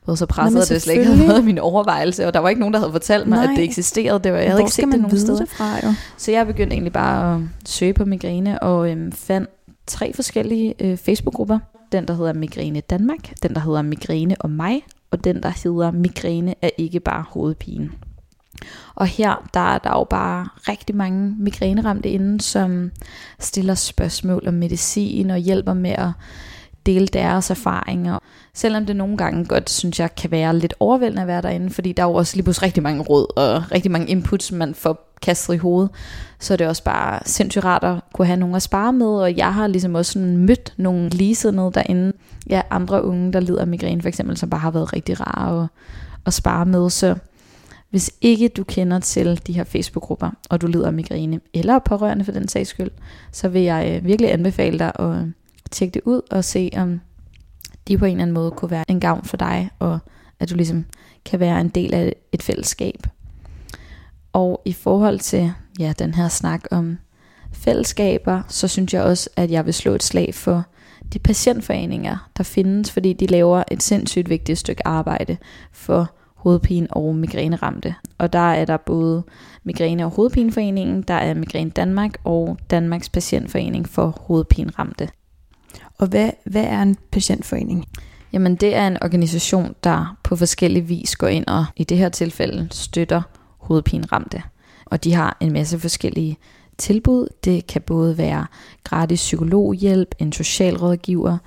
været 0.08 0.18
så 0.18 0.26
presset, 0.26 0.62
at 0.62 0.68
det 0.68 0.82
slet 0.82 0.94
ikke 0.94 1.06
havde 1.06 1.28
været 1.28 1.44
min 1.44 1.58
overvejelse, 1.58 2.26
og 2.26 2.34
der 2.34 2.40
var 2.40 2.48
ikke 2.48 2.60
nogen, 2.60 2.74
der 2.74 2.80
havde 2.80 2.92
fortalt 2.92 3.26
mig, 3.26 3.36
Nej. 3.36 3.52
at 3.52 3.56
det 3.56 3.64
eksisterede. 3.64 4.20
Det 4.24 4.32
var, 4.32 4.38
jeg 4.38 4.50
havde 4.50 4.62
ikke 4.62 4.72
set 4.72 4.84
det 4.84 5.00
nogen 5.00 5.18
steder. 5.18 5.38
Det 5.38 5.48
fra, 5.48 5.86
jo? 5.86 5.94
Så 6.16 6.30
jeg 6.30 6.46
begyndte 6.46 6.74
egentlig 6.74 6.92
bare 6.92 7.34
at 7.34 7.40
søge 7.66 7.94
på 7.94 8.04
migræne, 8.04 8.62
og 8.62 8.90
øhm, 8.90 9.12
fandt 9.12 9.50
tre 9.86 10.12
forskellige 10.12 10.74
øh, 10.80 10.96
Facebook-grupper. 10.96 11.58
Den, 11.92 12.08
der 12.08 12.14
hedder 12.14 12.32
Migræne 12.32 12.80
Danmark, 12.80 13.32
den, 13.42 13.54
der 13.54 13.60
hedder 13.60 13.82
Migræne 13.82 14.36
og 14.40 14.50
mig, 14.50 14.82
og 15.10 15.24
den, 15.24 15.42
der 15.42 15.52
hedder 15.64 15.90
Migræne 15.90 16.54
er 16.62 16.70
ikke 16.78 17.00
bare 17.00 17.24
hovedpine. 17.28 17.90
Og 18.94 19.06
her 19.06 19.48
der 19.54 19.74
er 19.74 19.78
der 19.78 19.90
jo 19.90 20.04
bare 20.04 20.48
rigtig 20.68 20.96
mange 20.96 21.34
migræneramte 21.38 22.08
inde, 22.08 22.40
som 22.40 22.90
stiller 23.38 23.74
spørgsmål 23.74 24.48
om 24.48 24.54
medicin 24.54 25.30
og 25.30 25.38
hjælper 25.38 25.74
med 25.74 25.90
at 25.90 26.10
dele 26.88 27.06
deres 27.06 27.50
erfaringer. 27.50 28.18
Selvom 28.54 28.86
det 28.86 28.96
nogle 28.96 29.16
gange 29.16 29.44
godt, 29.44 29.70
synes 29.70 30.00
jeg, 30.00 30.14
kan 30.14 30.30
være 30.30 30.58
lidt 30.58 30.74
overvældende 30.80 31.22
at 31.22 31.28
være 31.28 31.42
derinde, 31.42 31.70
fordi 31.70 31.92
der 31.92 32.02
er 32.02 32.06
jo 32.06 32.14
også 32.14 32.36
lige 32.36 32.44
pludselig 32.44 32.66
rigtig 32.66 32.82
mange 32.82 33.02
råd 33.02 33.26
og 33.36 33.72
rigtig 33.72 33.90
mange 33.90 34.08
inputs, 34.08 34.52
man 34.52 34.74
får 34.74 35.14
kastet 35.22 35.54
i 35.54 35.56
hovedet, 35.56 35.90
så 36.38 36.52
er 36.52 36.56
det 36.56 36.66
også 36.66 36.84
bare 36.84 37.20
sindssygt 37.24 37.64
rart 37.64 37.84
at 37.84 37.96
kunne 38.14 38.26
have 38.26 38.36
nogen 38.36 38.54
at 38.54 38.62
spare 38.62 38.92
med, 38.92 39.06
og 39.06 39.36
jeg 39.36 39.54
har 39.54 39.66
ligesom 39.66 39.94
også 39.94 40.12
sådan 40.12 40.36
mødt 40.36 40.74
nogle 40.76 41.08
ligesindede 41.08 41.72
derinde, 41.74 42.12
ja, 42.50 42.62
andre 42.70 43.04
unge, 43.04 43.32
der 43.32 43.40
lider 43.40 43.60
af 43.60 43.66
migræne 43.66 44.02
for 44.02 44.08
eksempel, 44.08 44.36
som 44.36 44.50
bare 44.50 44.60
har 44.60 44.70
været 44.70 44.92
rigtig 44.92 45.20
rare 45.20 45.62
at, 45.62 45.68
at 46.26 46.34
spare 46.34 46.66
med, 46.66 46.90
så 46.90 47.16
hvis 47.90 48.10
ikke 48.20 48.48
du 48.48 48.64
kender 48.64 48.98
til 48.98 49.40
de 49.46 49.52
her 49.52 49.64
Facebook-grupper, 49.64 50.30
og 50.50 50.60
du 50.60 50.66
lider 50.66 50.86
af 50.86 50.92
migræne, 50.92 51.40
eller 51.54 51.78
pårørende 51.78 52.24
for 52.24 52.32
den 52.32 52.48
sags 52.48 52.68
skyld, 52.68 52.90
så 53.32 53.48
vil 53.48 53.62
jeg 53.62 53.92
øh, 53.94 54.04
virkelig 54.04 54.32
anbefale 54.32 54.78
dig 54.78 54.92
at 54.98 55.14
tjekke 55.70 55.94
det 55.94 56.02
ud 56.04 56.20
og 56.30 56.44
se, 56.44 56.70
om 56.76 57.00
de 57.88 57.98
på 57.98 58.04
en 58.04 58.10
eller 58.10 58.22
anden 58.22 58.34
måde 58.34 58.50
kunne 58.50 58.70
være 58.70 58.84
en 58.88 59.00
gavn 59.00 59.24
for 59.24 59.36
dig, 59.36 59.70
og 59.78 59.98
at 60.40 60.50
du 60.50 60.54
ligesom 60.54 60.84
kan 61.24 61.40
være 61.40 61.60
en 61.60 61.68
del 61.68 61.94
af 61.94 62.14
et 62.32 62.42
fællesskab. 62.42 63.06
Og 64.32 64.62
i 64.64 64.72
forhold 64.72 65.18
til 65.18 65.52
ja, 65.78 65.92
den 65.98 66.14
her 66.14 66.28
snak 66.28 66.64
om 66.70 66.98
fællesskaber, 67.52 68.42
så 68.48 68.68
synes 68.68 68.94
jeg 68.94 69.02
også, 69.02 69.30
at 69.36 69.50
jeg 69.50 69.66
vil 69.66 69.74
slå 69.74 69.94
et 69.94 70.02
slag 70.02 70.34
for 70.34 70.64
de 71.12 71.18
patientforeninger, 71.18 72.30
der 72.36 72.44
findes, 72.44 72.90
fordi 72.92 73.12
de 73.12 73.26
laver 73.26 73.62
et 73.70 73.82
sindssygt 73.82 74.28
vigtigt 74.30 74.58
stykke 74.58 74.86
arbejde 74.86 75.36
for 75.72 76.10
hovedpine 76.34 76.86
og 76.90 77.14
migræneramte. 77.14 77.94
Og 78.18 78.32
der 78.32 78.52
er 78.52 78.64
der 78.64 78.76
både 78.76 79.22
Migræne- 79.64 80.04
og 80.04 80.10
Hovedpineforeningen, 80.10 81.02
der 81.02 81.14
er 81.14 81.34
Migræne 81.34 81.70
Danmark 81.70 82.20
og 82.24 82.58
Danmarks 82.70 83.08
Patientforening 83.08 83.88
for 83.88 84.18
Hovedpineramte. 84.20 85.08
Og 85.98 86.06
hvad, 86.06 86.30
hvad 86.44 86.64
er 86.64 86.82
en 86.82 86.96
patientforening? 87.12 87.86
Jamen 88.32 88.56
det 88.56 88.74
er 88.74 88.86
en 88.86 89.02
organisation, 89.02 89.74
der 89.84 90.18
på 90.22 90.36
forskellige 90.36 90.86
vis 90.86 91.16
går 91.16 91.28
ind 91.28 91.46
og 91.46 91.64
i 91.76 91.84
det 91.84 91.96
her 91.96 92.08
tilfælde 92.08 92.68
støtter 92.70 93.22
hovedpineramte. 93.58 94.42
Og 94.84 95.04
de 95.04 95.14
har 95.14 95.36
en 95.40 95.52
masse 95.52 95.78
forskellige 95.78 96.38
tilbud. 96.78 97.28
Det 97.44 97.66
kan 97.66 97.82
både 97.82 98.18
være 98.18 98.46
gratis 98.84 99.20
psykologhjælp, 99.20 100.14
en 100.18 100.32
socialrådgiver, 100.32 101.38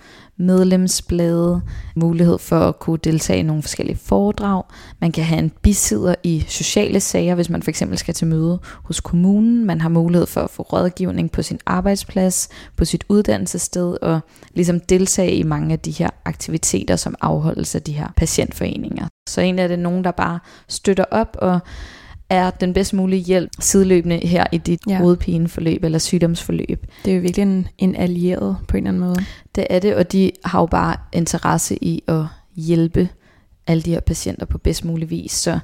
medlemsblade, 0.41 1.61
mulighed 1.95 2.37
for 2.37 2.59
at 2.59 2.79
kunne 2.79 2.99
deltage 3.03 3.39
i 3.39 3.43
nogle 3.43 3.61
forskellige 3.61 3.97
foredrag. 3.97 4.63
Man 5.01 5.11
kan 5.11 5.23
have 5.23 5.39
en 5.39 5.51
bisidder 5.61 6.15
i 6.23 6.45
sociale 6.47 6.99
sager, 6.99 7.35
hvis 7.35 7.49
man 7.49 7.63
for 7.63 7.69
eksempel 7.69 7.97
skal 7.97 8.13
til 8.13 8.27
møde 8.27 8.59
hos 8.83 8.99
kommunen. 8.99 9.65
Man 9.65 9.81
har 9.81 9.89
mulighed 9.89 10.27
for 10.27 10.41
at 10.41 10.49
få 10.49 10.63
rådgivning 10.63 11.31
på 11.31 11.41
sin 11.41 11.59
arbejdsplads, 11.65 12.49
på 12.77 12.85
sit 12.85 13.03
uddannelsessted 13.09 13.97
og 14.01 14.19
ligesom 14.53 14.79
deltage 14.79 15.35
i 15.35 15.43
mange 15.43 15.73
af 15.73 15.79
de 15.79 15.91
her 15.91 16.09
aktiviteter, 16.25 16.95
som 16.95 17.15
afholdes 17.21 17.75
af 17.75 17.81
de 17.81 17.93
her 17.93 18.07
patientforeninger. 18.17 19.07
Så 19.29 19.41
egentlig 19.41 19.63
er 19.63 19.67
det 19.67 19.79
nogen, 19.79 20.03
der 20.03 20.11
bare 20.11 20.39
støtter 20.67 21.05
op 21.11 21.37
og 21.41 21.59
er 22.31 22.49
den 22.49 22.73
bedst 22.73 22.93
mulige 22.93 23.21
hjælp 23.21 23.49
sideløbende 23.59 24.27
her 24.27 24.45
i 24.51 24.57
dit 24.57 24.79
ja. 24.87 24.97
hovedpineforløb 24.97 25.83
eller 25.83 25.99
sygdomsforløb. 25.99 26.85
Det 27.05 27.11
er 27.11 27.15
jo 27.15 27.21
virkelig 27.21 27.43
en, 27.43 27.67
en 27.77 27.95
allieret 27.95 28.57
på 28.67 28.77
en 28.77 28.83
eller 28.83 28.89
anden 28.89 29.09
måde. 29.09 29.25
Det 29.55 29.67
er 29.69 29.79
det, 29.79 29.95
og 29.95 30.11
de 30.11 30.31
har 30.45 30.59
jo 30.59 30.65
bare 30.65 30.95
interesse 31.13 31.83
i 31.83 32.03
at 32.07 32.23
hjælpe 32.55 33.09
alle 33.67 33.83
de 33.83 33.91
her 33.91 33.99
patienter 33.99 34.45
på 34.45 34.57
bedst 34.57 34.85
mulig 34.85 35.09
vis. 35.09 35.31
Så 35.31 35.59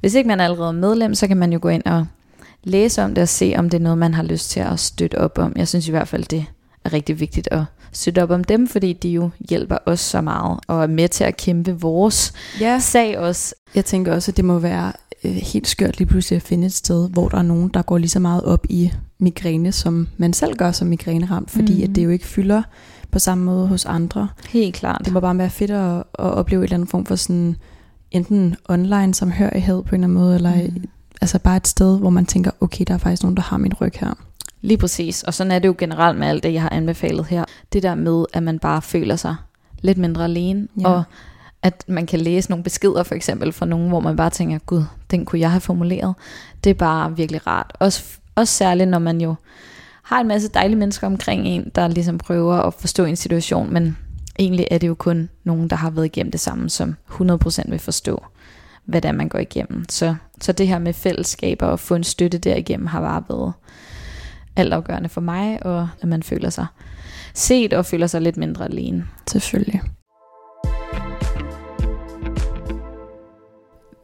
hvis 0.00 0.14
ikke 0.14 0.28
man 0.28 0.40
er 0.40 0.44
allerede 0.44 0.72
medlem, 0.72 1.14
så 1.14 1.26
kan 1.26 1.36
man 1.36 1.52
jo 1.52 1.58
gå 1.62 1.68
ind 1.68 1.82
og 1.84 2.06
læse 2.64 3.02
om 3.02 3.14
det 3.14 3.22
og 3.22 3.28
se, 3.28 3.54
om 3.56 3.70
det 3.70 3.78
er 3.78 3.82
noget, 3.82 3.98
man 3.98 4.14
har 4.14 4.22
lyst 4.22 4.50
til 4.50 4.60
at 4.60 4.80
støtte 4.80 5.18
op 5.18 5.38
om. 5.38 5.52
Jeg 5.56 5.68
synes 5.68 5.88
i 5.88 5.90
hvert 5.90 6.08
fald, 6.08 6.24
det 6.24 6.44
er 6.84 6.92
rigtig 6.92 7.20
vigtigt 7.20 7.48
at 7.50 7.62
støtte 7.92 8.22
op 8.22 8.30
om 8.30 8.44
dem, 8.44 8.68
fordi 8.68 8.92
de 8.92 9.08
jo 9.08 9.30
hjælper 9.48 9.78
os 9.86 10.00
så 10.00 10.20
meget 10.20 10.60
og 10.68 10.82
er 10.82 10.86
med 10.86 11.08
til 11.08 11.24
at 11.24 11.36
kæmpe 11.36 11.80
vores 11.80 12.32
ja. 12.60 12.78
sag 12.78 13.18
også. 13.18 13.54
Jeg 13.74 13.84
tænker 13.84 14.14
også, 14.14 14.30
at 14.30 14.36
det 14.36 14.44
må 14.44 14.58
være 14.58 14.92
øh, 15.26 15.34
helt 15.34 15.68
skørt 15.68 15.98
lige 15.98 16.08
pludselig 16.08 16.36
at 16.36 16.42
finde 16.42 16.66
et 16.66 16.72
sted, 16.72 17.10
hvor 17.10 17.28
der 17.28 17.38
er 17.38 17.42
nogen, 17.42 17.68
der 17.68 17.82
går 17.82 17.98
lige 17.98 18.10
så 18.10 18.20
meget 18.20 18.42
op 18.44 18.66
i 18.68 18.92
migræne, 19.18 19.72
som 19.72 20.08
man 20.16 20.32
selv 20.32 20.56
gør 20.56 20.72
som 20.72 20.88
migræneramt, 20.88 21.50
fordi 21.50 21.76
mm. 21.76 21.82
at 21.82 21.96
det 21.96 22.04
jo 22.04 22.10
ikke 22.10 22.26
fylder 22.26 22.62
på 23.10 23.18
samme 23.18 23.44
måde 23.44 23.68
hos 23.68 23.84
andre. 23.84 24.28
Helt 24.48 24.74
klart. 24.74 25.02
Det 25.04 25.12
må 25.12 25.20
bare 25.20 25.38
være 25.38 25.50
fedt 25.50 25.70
at, 25.70 25.96
at 25.96 26.04
opleve 26.18 26.60
et 26.60 26.64
eller 26.64 26.74
andet 26.74 26.90
form 26.90 27.06
for 27.06 27.16
sådan, 27.16 27.56
enten 28.10 28.56
online 28.68 29.14
samhørighed 29.14 29.82
på 29.82 29.94
en 29.94 29.94
eller 29.94 30.04
anden 30.04 30.18
måde, 30.18 30.34
eller 30.34 30.54
mm. 30.54 30.84
altså 31.20 31.38
bare 31.38 31.56
et 31.56 31.68
sted, 31.68 31.98
hvor 31.98 32.10
man 32.10 32.26
tænker, 32.26 32.50
okay, 32.60 32.84
der 32.88 32.94
er 32.94 32.98
faktisk 32.98 33.22
nogen, 33.22 33.36
der 33.36 33.42
har 33.42 33.56
min 33.56 33.74
ryg 33.74 33.92
her. 34.00 34.14
Lige 34.60 34.78
præcis, 34.78 35.22
og 35.22 35.34
sådan 35.34 35.50
er 35.50 35.58
det 35.58 35.68
jo 35.68 35.74
generelt 35.78 36.18
med 36.18 36.26
alt 36.26 36.42
det, 36.42 36.52
jeg 36.52 36.62
har 36.62 36.70
anbefalet 36.70 37.26
her. 37.26 37.44
Det 37.72 37.82
der 37.82 37.94
med, 37.94 38.24
at 38.32 38.42
man 38.42 38.58
bare 38.58 38.82
føler 38.82 39.16
sig 39.16 39.36
lidt 39.82 39.98
mindre 39.98 40.24
alene, 40.24 40.68
ja. 40.80 40.88
og 40.88 41.02
at 41.62 41.84
man 41.88 42.06
kan 42.06 42.20
læse 42.20 42.50
nogle 42.50 42.64
beskeder 42.64 43.02
for 43.02 43.14
eksempel 43.14 43.52
fra 43.52 43.66
nogen, 43.66 43.88
hvor 43.88 44.00
man 44.00 44.16
bare 44.16 44.30
tænker, 44.30 44.58
gud, 44.58 44.84
den 45.10 45.24
kunne 45.24 45.40
jeg 45.40 45.50
have 45.50 45.60
formuleret. 45.60 46.14
Det 46.64 46.70
er 46.70 46.74
bare 46.74 47.16
virkelig 47.16 47.46
rart. 47.46 47.72
Også, 47.80 48.04
også 48.34 48.54
særligt, 48.54 48.90
når 48.90 48.98
man 48.98 49.20
jo 49.20 49.34
har 50.02 50.20
en 50.20 50.28
masse 50.28 50.48
dejlige 50.48 50.78
mennesker 50.78 51.06
omkring 51.06 51.46
en, 51.46 51.70
der 51.74 51.88
ligesom 51.88 52.18
prøver 52.18 52.54
at 52.54 52.74
forstå 52.74 53.04
en 53.04 53.16
situation, 53.16 53.72
men 53.72 53.96
egentlig 54.38 54.66
er 54.70 54.78
det 54.78 54.88
jo 54.88 54.94
kun 54.94 55.28
nogen, 55.44 55.70
der 55.70 55.76
har 55.76 55.90
været 55.90 56.04
igennem 56.04 56.30
det 56.30 56.40
samme, 56.40 56.70
som 56.70 56.96
100% 57.10 57.70
vil 57.70 57.78
forstå, 57.78 58.24
hvad 58.84 59.00
det 59.00 59.08
er, 59.08 59.12
man 59.12 59.28
går 59.28 59.38
igennem. 59.38 59.84
Så, 59.88 60.14
så 60.40 60.52
det 60.52 60.68
her 60.68 60.78
med 60.78 60.92
fællesskaber 60.92 61.66
og 61.66 61.80
få 61.80 61.94
en 61.94 62.04
støtte 62.04 62.38
derigennem 62.38 62.86
har 62.86 63.00
bare 63.00 63.24
været 63.28 63.52
altafgørende 64.56 65.08
for 65.08 65.20
mig, 65.20 65.66
og 65.66 65.88
at 66.02 66.08
man 66.08 66.22
føler 66.22 66.50
sig 66.50 66.66
set 67.34 67.72
og 67.72 67.86
føler 67.86 68.06
sig 68.06 68.22
lidt 68.22 68.36
mindre 68.36 68.64
alene. 68.64 69.06
Selvfølgelig. 69.30 69.82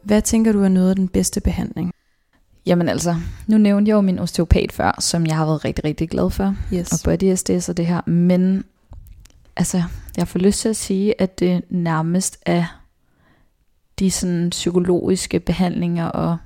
Hvad 0.02 0.22
tænker 0.22 0.52
du 0.52 0.62
er 0.62 0.68
noget 0.68 0.90
af 0.90 0.96
den 0.96 1.08
bedste 1.08 1.40
behandling? 1.40 1.92
Jamen 2.66 2.88
altså, 2.88 3.16
nu 3.46 3.58
nævnte 3.58 3.88
jeg 3.88 3.94
jo 3.94 4.00
min 4.00 4.18
osteopat 4.18 4.72
før, 4.72 5.00
som 5.00 5.26
jeg 5.26 5.36
har 5.36 5.46
været 5.46 5.64
rigtig, 5.64 5.84
rigtig 5.84 6.10
glad 6.10 6.30
for. 6.30 6.56
Yes. 6.74 6.92
Og 6.92 6.98
body 7.04 7.34
SDS 7.34 7.68
og 7.68 7.76
det 7.76 7.86
her. 7.86 8.00
Men 8.10 8.64
altså, 9.56 9.82
jeg 10.16 10.28
får 10.28 10.38
lyst 10.38 10.60
til 10.60 10.68
at 10.68 10.76
sige, 10.76 11.20
at 11.20 11.38
det 11.38 11.64
nærmest 11.70 12.38
er 12.46 12.64
de 13.98 14.10
sådan 14.10 14.50
psykologiske 14.50 15.40
behandlinger 15.40 16.06
og 16.06 16.36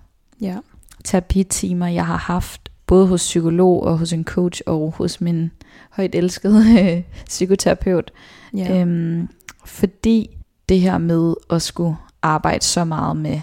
ja. 0.40 0.56
terapitimer, 1.04 1.86
jeg 1.86 2.06
har 2.06 2.16
haft, 2.16 2.70
både 2.86 3.06
hos 3.06 3.20
psykolog 3.20 3.82
og 3.82 3.98
hos 3.98 4.12
en 4.12 4.24
coach 4.24 4.62
og 4.66 4.94
hos 4.96 5.20
min 5.20 5.50
højt 5.90 6.14
elskede 6.14 7.04
psykoterapeut. 7.26 8.12
Ja. 8.56 8.80
Øhm, 8.80 9.28
fordi 9.64 10.36
det 10.68 10.80
her 10.80 10.98
med 10.98 11.34
at 11.50 11.62
skulle 11.62 11.96
arbejde 12.26 12.64
så 12.64 12.84
meget 12.84 13.16
med 13.16 13.40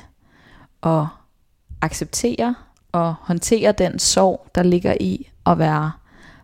at 0.83 1.05
acceptere 1.81 2.55
og 2.91 3.15
håndtere 3.21 3.71
den 3.71 3.99
sorg, 3.99 4.47
der 4.55 4.63
ligger 4.63 4.95
i 4.99 5.29
at 5.45 5.59
være 5.59 5.91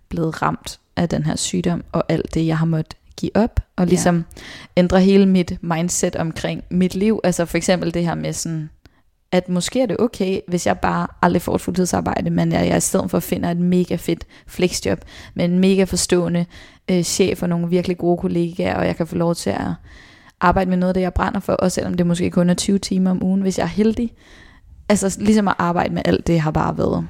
blevet 0.09 0.41
ramt 0.41 0.79
af 0.95 1.09
den 1.09 1.23
her 1.23 1.35
sygdom, 1.35 1.83
og 1.91 2.03
alt 2.09 2.33
det, 2.33 2.47
jeg 2.47 2.57
har 2.57 2.65
måttet 2.65 2.97
give 3.17 3.31
op, 3.35 3.59
og 3.75 3.87
ligesom 3.87 4.25
ja. 4.37 4.41
ændre 4.77 5.01
hele 5.01 5.25
mit 5.25 5.63
mindset 5.63 6.15
omkring 6.15 6.63
mit 6.69 6.95
liv. 6.95 7.19
Altså 7.23 7.45
for 7.45 7.57
eksempel 7.57 7.93
det 7.93 8.05
her 8.05 8.15
med 8.15 8.33
sådan, 8.33 8.69
at 9.31 9.49
måske 9.49 9.81
er 9.81 9.85
det 9.85 9.99
okay, 9.99 10.39
hvis 10.47 10.67
jeg 10.67 10.79
bare 10.79 11.07
aldrig 11.21 11.41
får 11.41 11.55
et 11.55 11.61
fuldtidsarbejde, 11.61 12.29
men 12.29 12.51
jeg, 12.51 12.67
jeg 12.67 12.77
i 12.77 12.79
stedet 12.79 13.11
for 13.11 13.19
finder 13.19 13.51
et 13.51 13.57
mega 13.57 13.95
fedt 13.95 14.27
flexjob 14.47 14.99
med 15.33 15.45
en 15.45 15.59
mega 15.59 15.83
forstående 15.83 16.45
øh, 16.91 17.03
chef 17.03 17.43
og 17.43 17.49
nogle 17.49 17.69
virkelig 17.69 17.97
gode 17.97 18.17
kollegaer, 18.17 18.75
og 18.75 18.85
jeg 18.85 18.95
kan 18.95 19.07
få 19.07 19.15
lov 19.15 19.35
til 19.35 19.49
at 19.49 19.67
arbejde 20.41 20.69
med 20.69 20.77
noget 20.77 20.89
af 20.89 20.93
det, 20.93 21.01
jeg 21.01 21.13
brænder 21.13 21.39
for, 21.39 21.53
også 21.53 21.75
selvom 21.75 21.93
det 21.93 22.07
måske 22.07 22.31
kun 22.31 22.49
er 22.49 22.53
20 22.53 22.79
timer 22.79 23.11
om 23.11 23.23
ugen, 23.23 23.41
hvis 23.41 23.57
jeg 23.57 23.63
er 23.63 23.67
heldig. 23.67 24.13
Altså 24.89 25.17
ligesom 25.19 25.47
at 25.47 25.55
arbejde 25.57 25.93
med 25.93 26.01
alt 26.05 26.27
det 26.27 26.39
har 26.39 26.51
bare 26.51 26.77
været 26.77 27.07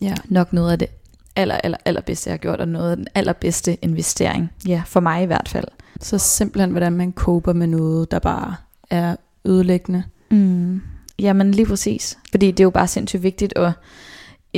ja. 0.00 0.14
nok 0.28 0.52
noget 0.52 0.72
af 0.72 0.78
det 0.78 0.88
aller, 1.36 1.54
aller, 1.54 1.78
allerbedste, 1.84 2.28
jeg 2.28 2.32
har 2.32 2.38
gjort, 2.38 2.60
og 2.60 2.68
noget 2.68 2.90
af 2.90 2.96
den 2.96 3.06
allerbedste 3.14 3.84
investering. 3.84 4.50
Ja, 4.68 4.82
for 4.86 5.00
mig 5.00 5.22
i 5.22 5.26
hvert 5.26 5.48
fald. 5.48 5.64
Så 6.00 6.18
simpelthen, 6.18 6.70
hvordan 6.70 6.92
man 6.92 7.12
koper 7.12 7.52
med 7.52 7.66
noget, 7.66 8.10
der 8.10 8.18
bare 8.18 8.54
er 8.90 9.16
ødelæggende. 9.44 10.02
Mm. 10.30 10.82
Jamen 11.18 11.50
lige 11.50 11.66
præcis. 11.66 12.18
Fordi 12.30 12.50
det 12.50 12.60
er 12.60 12.64
jo 12.64 12.70
bare 12.70 12.88
sindssygt 12.88 13.22
vigtigt, 13.22 13.52
og 13.52 13.72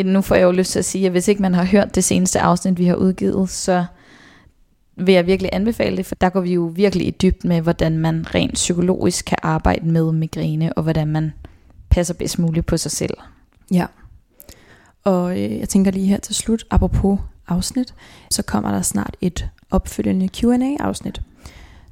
nu 0.04 0.20
får 0.20 0.34
jeg 0.34 0.44
jo 0.44 0.50
lyst 0.50 0.72
til 0.72 0.78
at 0.78 0.84
sige, 0.84 1.06
at 1.06 1.12
hvis 1.12 1.28
ikke 1.28 1.42
man 1.42 1.54
har 1.54 1.64
hørt 1.64 1.94
det 1.94 2.04
seneste 2.04 2.40
afsnit, 2.40 2.78
vi 2.78 2.86
har 2.86 2.94
udgivet, 2.94 3.50
så 3.50 3.84
vil 4.96 5.14
jeg 5.14 5.26
virkelig 5.26 5.50
anbefale 5.52 5.96
det, 5.96 6.06
for 6.06 6.14
der 6.14 6.28
går 6.28 6.40
vi 6.40 6.52
jo 6.52 6.72
virkelig 6.74 7.06
i 7.06 7.10
dybt 7.10 7.44
med, 7.44 7.60
hvordan 7.60 7.98
man 7.98 8.34
rent 8.34 8.54
psykologisk 8.54 9.24
kan 9.24 9.38
arbejde 9.42 9.88
med 9.88 10.12
migræne, 10.12 10.72
og 10.72 10.82
hvordan 10.82 11.08
man 11.08 11.32
passer 11.90 12.14
bedst 12.14 12.38
muligt 12.38 12.66
på 12.66 12.76
sig 12.76 12.90
selv. 12.90 13.14
Ja, 13.72 13.86
og 15.04 15.40
øh, 15.40 15.58
jeg 15.58 15.68
tænker 15.68 15.90
lige 15.90 16.06
her 16.06 16.18
til 16.18 16.34
slut, 16.34 16.64
apropos 16.70 17.18
afsnit, 17.48 17.94
så 18.30 18.42
kommer 18.42 18.70
der 18.70 18.82
snart 18.82 19.16
et 19.20 19.48
opfølgende 19.70 20.28
Q&A-afsnit. 20.28 21.22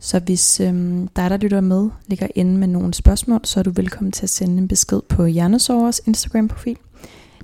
Så 0.01 0.19
hvis 0.19 0.61
øhm, 0.61 1.09
dig, 1.09 1.31
der 1.31 1.37
lytter 1.37 1.61
med, 1.61 1.91
ligger 2.07 2.27
inde 2.35 2.59
med 2.59 2.69
nogle 2.69 2.95
spørgsmål, 2.95 3.41
så 3.45 3.61
er 3.61 3.65
du 3.65 3.71
velkommen 3.71 4.13
til 4.13 4.23
at 4.23 4.31
sende 4.31 4.59
en 4.59 4.69
besked 4.69 5.01
på 5.09 5.25
Hjernesovers 5.25 6.01
Instagram-profil. 6.07 6.77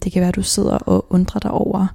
Det 0.05 0.13
kan 0.13 0.21
være, 0.21 0.29
at 0.29 0.37
du 0.37 0.43
sidder 0.43 0.79
og 0.79 1.07
undrer 1.11 1.41
dig 1.41 1.51
over 1.51 1.87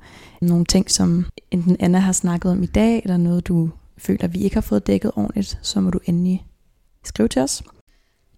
nogle 0.43 0.65
ting, 0.65 0.91
som 0.91 1.25
enten 1.51 1.77
Anna 1.79 1.99
har 1.99 2.12
snakket 2.12 2.51
om 2.51 2.63
i 2.63 2.65
dag, 2.65 3.01
eller 3.03 3.17
noget, 3.17 3.47
du 3.47 3.69
føler, 3.97 4.27
vi 4.27 4.39
ikke 4.39 4.56
har 4.56 4.62
fået 4.62 4.88
dækket 4.88 5.12
ordentligt, 5.15 5.60
så 5.62 5.82
må 5.82 5.89
du 5.89 5.99
endelig 6.06 6.45
skrive 7.03 7.27
til 7.27 7.41
os. 7.41 7.63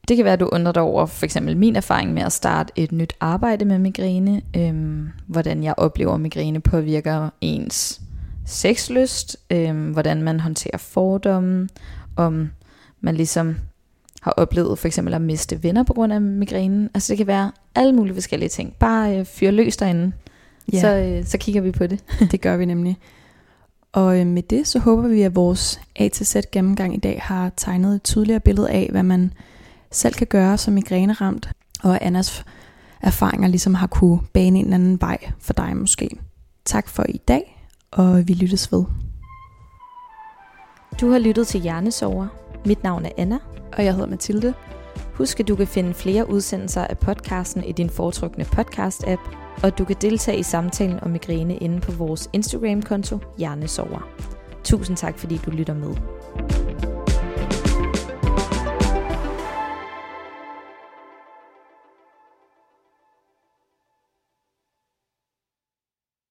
Det 0.08 0.18
kan 0.18 0.24
være, 0.24 0.34
at 0.34 0.40
du 0.40 0.50
undrer 0.52 0.72
dig 0.72 0.82
over 0.82 1.06
for 1.06 1.26
eksempel 1.26 1.58
min 1.58 1.76
erfaring 1.76 2.14
med 2.14 2.22
at 2.22 2.32
starte 2.32 2.74
et 2.76 2.92
nyt 2.92 3.14
arbejde 3.20 3.66
med 3.66 3.80
migræne. 3.80 4.42
Øhm, 4.58 5.10
hvordan 5.28 5.64
jeg 5.64 5.74
oplever, 5.78 6.14
at 6.14 6.22
migræne 6.22 6.60
påvirker 6.60 7.30
ens 7.42 8.02
sexlyst. 8.46 9.38
Øhm, 9.50 9.92
hvordan 9.92 10.24
man 10.24 10.40
håndterer 10.40 10.78
fordomme. 10.78 11.70
Om 12.16 12.50
man 13.02 13.16
ligesom 13.16 13.56
har 14.22 14.32
oplevet 14.32 14.80
for 14.80 14.88
eksempel 14.88 15.14
at 15.14 15.22
miste 15.22 15.64
venner 15.64 15.84
på 15.84 15.94
grund 15.94 16.14
af 16.14 16.22
migrænen. 16.22 16.90
Altså 16.94 17.12
det 17.12 17.18
kan 17.18 17.28
være 17.28 17.52
alle 17.76 17.94
mulige 17.94 18.14
forskellige 18.14 18.50
ting. 18.50 18.74
Bare 18.80 19.20
øh, 19.20 19.26
fyr 19.26 19.52
løs 19.52 19.78
derinde, 19.78 20.12
ja. 20.74 20.80
så, 20.80 20.88
øh, 20.88 21.26
så 21.26 21.38
kigger 21.38 21.62
vi 21.62 21.72
på 21.72 21.88
det. 21.88 22.04
det 22.32 22.42
gør 22.42 22.58
vi 22.58 22.66
nemlig. 22.66 22.98
Og 23.94 24.20
øh, 24.20 24.28
med 24.28 24.44
det, 24.44 24.68
så 24.68 24.80
håber 24.80 25.08
vi, 25.08 25.22
at 25.22 25.36
vores 25.36 25.80
A 25.96 26.08
til 26.08 26.26
Z 26.26 26.36
gennemgang 26.52 26.94
i 26.96 27.00
dag 27.00 27.20
har 27.24 27.52
tegnet 27.58 27.96
et 27.96 28.04
tydeligere 28.04 28.40
billede 28.40 28.70
af, 28.70 28.88
hvad 28.92 29.04
man 29.04 29.34
selv 29.92 30.14
kan 30.14 30.28
gøre 30.28 30.58
som 30.58 30.74
migræneramt, 30.74 31.50
og 31.84 32.06
Annas 32.06 32.46
erfaringer 33.02 33.48
ligesom 33.48 33.74
har 33.74 33.88
kunne 33.88 34.20
bane 34.34 34.60
en 34.60 34.74
anden 34.74 35.02
vej 35.02 35.18
for 35.40 35.54
dig 35.54 35.78
måske. 35.78 36.10
Tak 36.66 36.88
for 36.88 37.06
i 37.10 37.18
dag, 37.18 37.68
og 37.92 38.28
vi 38.28 38.34
lyttes 38.34 38.72
ved. 38.72 38.84
Du 41.02 41.12
har 41.12 41.20
lyttet 41.20 41.48
til 41.48 41.62
Hjernesover. 41.62 42.28
Mit 42.66 42.84
navn 42.84 43.06
er 43.06 43.10
Anna. 43.18 43.38
Og 43.78 43.86
jeg 43.86 43.94
hedder 43.94 44.10
Mathilde. 44.10 44.54
Husk, 45.14 45.40
at 45.40 45.48
du 45.48 45.56
kan 45.56 45.68
finde 45.68 45.94
flere 45.94 46.30
udsendelser 46.30 46.82
af 46.82 46.98
podcasten 46.98 47.64
i 47.64 47.72
din 47.72 47.90
foretrukne 47.90 48.44
podcast-app, 48.44 49.45
og 49.64 49.78
du 49.78 49.86
kan 49.86 49.96
deltage 50.02 50.40
i 50.40 50.44
samtalen 50.44 51.00
om 51.02 51.12
migræne 51.12 51.58
inde 51.58 51.82
på 51.82 51.92
vores 51.92 52.30
Instagram-konto 52.34 53.20
Hjernesover. 53.38 54.10
Tusind 54.64 54.98
tak, 54.98 55.20
fordi 55.20 55.38
du 55.46 55.52
lytter 55.52 55.74
med. 55.74 55.96